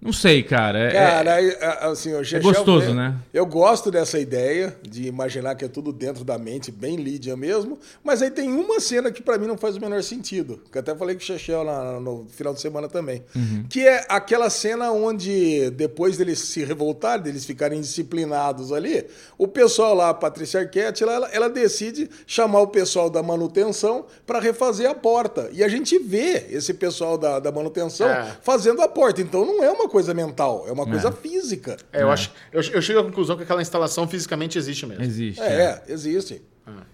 Não 0.00 0.12
sei, 0.12 0.44
cara. 0.44 0.78
É, 0.78 0.92
cara, 0.92 1.42
é, 1.42 1.86
assim, 1.86 2.14
o 2.14 2.22
é 2.22 2.40
gostoso, 2.40 2.94
né? 2.94 3.16
Eu 3.34 3.44
gosto 3.44 3.90
dessa 3.90 4.18
ideia 4.18 4.76
de 4.80 5.08
imaginar 5.08 5.56
que 5.56 5.64
é 5.64 5.68
tudo 5.68 5.92
dentro 5.92 6.24
da 6.24 6.38
mente, 6.38 6.70
bem 6.70 6.96
Lídia 6.96 7.36
mesmo. 7.36 7.76
Mas 8.02 8.22
aí 8.22 8.30
tem 8.30 8.48
uma 8.48 8.78
cena 8.78 9.10
que 9.10 9.20
para 9.20 9.36
mim 9.36 9.48
não 9.48 9.58
faz 9.58 9.76
o 9.76 9.80
menor 9.80 10.00
sentido. 10.04 10.62
Que 10.70 10.78
eu 10.78 10.80
até 10.80 10.94
falei 10.94 11.16
com 11.16 11.20
o 11.20 11.24
Chechel 11.24 11.64
no 12.00 12.26
final 12.30 12.54
de 12.54 12.60
semana 12.60 12.88
também. 12.88 13.24
Uhum. 13.34 13.64
Que 13.68 13.88
é 13.88 14.06
aquela 14.08 14.48
cena 14.50 14.92
onde, 14.92 15.68
depois 15.70 16.16
deles 16.16 16.38
se 16.38 16.64
revoltarem, 16.64 17.24
deles 17.24 17.44
ficarem 17.44 17.80
disciplinados 17.80 18.72
ali, 18.72 19.04
o 19.36 19.48
pessoal 19.48 19.94
lá, 19.94 20.10
a 20.10 20.14
Patrícia 20.14 20.60
Arquette, 20.60 21.02
ela, 21.02 21.28
ela 21.32 21.48
decide 21.48 22.08
chamar 22.24 22.60
o 22.60 22.68
pessoal 22.68 23.10
da 23.10 23.22
manutenção 23.22 24.06
para 24.24 24.38
refazer 24.38 24.88
a 24.88 24.94
porta. 24.94 25.50
E 25.52 25.64
a 25.64 25.68
gente 25.68 25.98
vê 25.98 26.46
esse 26.50 26.72
pessoal 26.72 27.18
da, 27.18 27.40
da 27.40 27.50
manutenção 27.50 28.08
é. 28.08 28.36
fazendo 28.42 28.80
a 28.80 28.88
porta. 28.88 29.20
Então 29.20 29.44
não 29.44 29.64
é 29.64 29.70
uma 29.70 29.87
coisa 29.88 30.14
mental, 30.14 30.64
é 30.68 30.72
uma 30.72 30.86
coisa 30.86 31.08
é. 31.08 31.12
física. 31.12 31.76
É, 31.92 32.02
eu, 32.02 32.10
acho, 32.10 32.32
eu, 32.52 32.60
eu 32.60 32.82
chego 32.82 33.00
à 33.00 33.04
conclusão 33.04 33.36
que 33.36 33.42
aquela 33.42 33.62
instalação 33.62 34.06
fisicamente 34.06 34.58
existe 34.58 34.86
mesmo. 34.86 35.02
Existe. 35.02 35.40
É, 35.40 35.82
é. 35.88 35.92
existe. 35.92 36.42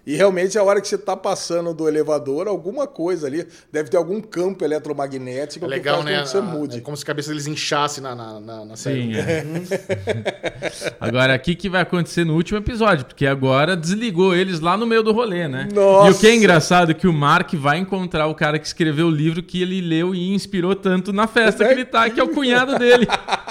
E 0.05 0.15
realmente, 0.15 0.57
a 0.57 0.63
hora 0.63 0.79
que 0.79 0.87
você 0.87 0.95
está 0.95 1.17
passando 1.17 1.73
do 1.73 1.87
elevador, 1.87 2.47
alguma 2.47 2.85
coisa 2.85 3.25
ali, 3.25 3.47
deve 3.71 3.89
ter 3.89 3.97
algum 3.97 4.21
campo 4.21 4.63
eletromagnético 4.63 5.65
é 5.65 5.67
legal, 5.67 5.99
que, 5.99 6.05
né? 6.05 6.21
que 6.21 6.29
você 6.29 6.41
mude. 6.41 6.77
É 6.77 6.81
como 6.81 6.95
se 6.95 7.03
a 7.03 7.07
cabeça 7.07 7.29
deles 7.29 7.47
inchasse 7.47 7.99
na, 8.01 8.13
na, 8.13 8.39
na, 8.39 8.65
na 8.65 8.75
série. 8.75 9.01
Sim, 9.01 9.15
é. 9.15 9.43
agora, 10.99 11.35
o 11.35 11.39
que, 11.39 11.55
que 11.55 11.67
vai 11.69 11.81
acontecer 11.81 12.23
no 12.23 12.35
último 12.35 12.59
episódio? 12.59 13.05
Porque 13.05 13.25
agora 13.25 13.75
desligou 13.75 14.35
eles 14.35 14.59
lá 14.59 14.77
no 14.77 14.85
meio 14.85 15.01
do 15.01 15.11
rolê, 15.11 15.47
né? 15.47 15.67
Nossa. 15.73 16.09
E 16.09 16.11
o 16.11 16.17
que 16.19 16.27
é 16.27 16.35
engraçado 16.35 16.91
é 16.91 16.93
que 16.93 17.07
o 17.07 17.13
Mark 17.13 17.53
vai 17.55 17.79
encontrar 17.79 18.27
o 18.27 18.35
cara 18.35 18.59
que 18.59 18.67
escreveu 18.67 19.07
o 19.07 19.11
livro 19.11 19.41
que 19.41 19.61
ele 19.61 19.81
leu 19.81 20.13
e 20.13 20.33
inspirou 20.33 20.75
tanto 20.75 21.11
na 21.11 21.25
festa 21.25 21.65
que 21.65 21.71
ele 21.71 21.85
tá, 21.85 22.09
que 22.09 22.19
é 22.19 22.23
o 22.23 22.29
cunhado 22.29 22.77
dele. 22.77 23.07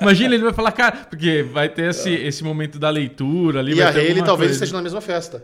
Imagina, 0.00 0.34
ele 0.34 0.44
vai 0.44 0.52
falar, 0.52 0.72
cara, 0.72 0.96
porque 1.08 1.42
vai 1.42 1.68
ter 1.68 1.90
esse, 1.90 2.10
esse 2.10 2.42
momento 2.44 2.78
da 2.78 2.90
leitura 2.90 3.60
ali. 3.60 3.74
E 3.74 3.82
a 3.82 3.92
ele 4.02 4.22
talvez 4.22 4.52
esteja 4.52 4.74
na 4.74 4.82
mesma 4.82 5.00
festa. 5.00 5.42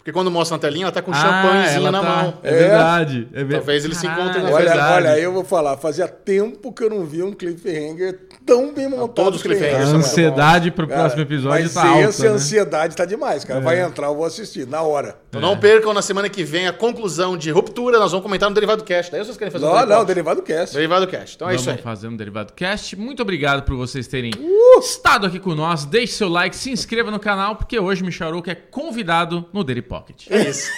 Porque 0.00 0.12
quando 0.12 0.30
mostra 0.30 0.56
na 0.56 0.60
telinha, 0.60 0.84
ela 0.84 0.92
tá 0.92 1.02
com 1.02 1.10
um 1.10 1.14
ah, 1.14 1.18
champanhezinho 1.18 1.90
na 1.90 2.00
tá... 2.00 2.08
mão. 2.08 2.34
É, 2.42 2.50
verdade. 2.50 3.28
É 3.32 3.36
verdade. 3.36 3.54
Talvez 3.56 3.84
eles 3.84 3.98
se 3.98 4.06
encontrem 4.06 4.42
na 4.42 4.50
olha, 4.50 4.64
verdade. 4.64 5.06
Olha, 5.06 5.18
eu 5.18 5.30
vou 5.30 5.44
falar, 5.44 5.76
fazia 5.76 6.08
tempo 6.08 6.72
que 6.72 6.82
eu 6.82 6.88
não 6.88 7.04
vi 7.04 7.22
um 7.22 7.34
cliffhanger 7.34 8.18
tão 8.46 8.72
bem 8.72 8.88
montado. 8.88 9.12
Todos 9.12 9.36
os 9.36 9.42
cliffhangers. 9.42 9.92
A 9.92 9.96
ansiedade 9.96 10.70
pro 10.70 10.88
cara, 10.88 11.00
próximo 11.00 11.22
episódio 11.22 11.64
mas 11.64 11.74
tá 11.74 11.86
alta. 11.86 12.00
Essa 12.00 12.24
né? 12.24 12.28
ansiedade 12.30 12.96
tá 12.96 13.04
demais, 13.04 13.44
cara. 13.44 13.60
É. 13.60 13.62
Vai 13.62 13.78
entrar, 13.78 14.06
eu 14.06 14.14
vou 14.14 14.24
assistir, 14.24 14.66
na 14.66 14.80
hora. 14.80 15.16
Então 15.28 15.38
é. 15.38 15.44
não 15.44 15.58
percam 15.58 15.92
na 15.92 16.00
semana 16.00 16.30
que 16.30 16.44
vem 16.44 16.66
a 16.66 16.72
conclusão 16.72 17.36
de 17.36 17.50
Ruptura, 17.50 17.98
nós 17.98 18.10
vamos 18.10 18.24
comentar 18.24 18.48
no 18.48 18.54
Derivado 18.54 18.82
Cast. 18.82 19.12
Daí 19.12 19.22
vocês 19.22 19.36
querem 19.36 19.52
fazer 19.52 19.66
não, 19.66 19.74
um 19.74 19.86
Não, 19.86 20.04
Derivado 20.04 20.40
Cast. 20.40 20.74
Derivado 20.74 21.06
Cast. 21.06 21.36
Então 21.36 21.46
é 21.46 21.50
vamos 21.50 21.60
isso 21.60 21.70
aí. 21.70 21.76
Vamos 21.76 21.84
fazer 21.84 22.08
um 22.08 22.16
Derivado 22.16 22.54
Cast. 22.54 22.96
Muito 22.96 23.20
obrigado 23.20 23.64
por 23.64 23.76
vocês 23.76 24.08
terem 24.08 24.32
uh! 24.34 24.80
estado 24.80 25.26
aqui 25.26 25.38
com 25.38 25.54
nós. 25.54 25.84
Deixe 25.84 26.14
seu 26.14 26.28
like, 26.30 26.56
se 26.56 26.70
inscreva 26.70 27.10
no 27.10 27.20
canal, 27.20 27.54
porque 27.56 27.78
hoje 27.78 28.02
o 28.02 28.06
Micharuca 28.06 28.50
é 28.50 28.54
convidado 28.54 29.44
no 29.52 29.62
Daily 29.62 29.82
Pocket. 29.90 30.30
É 30.30 30.48
isso. 30.48 30.70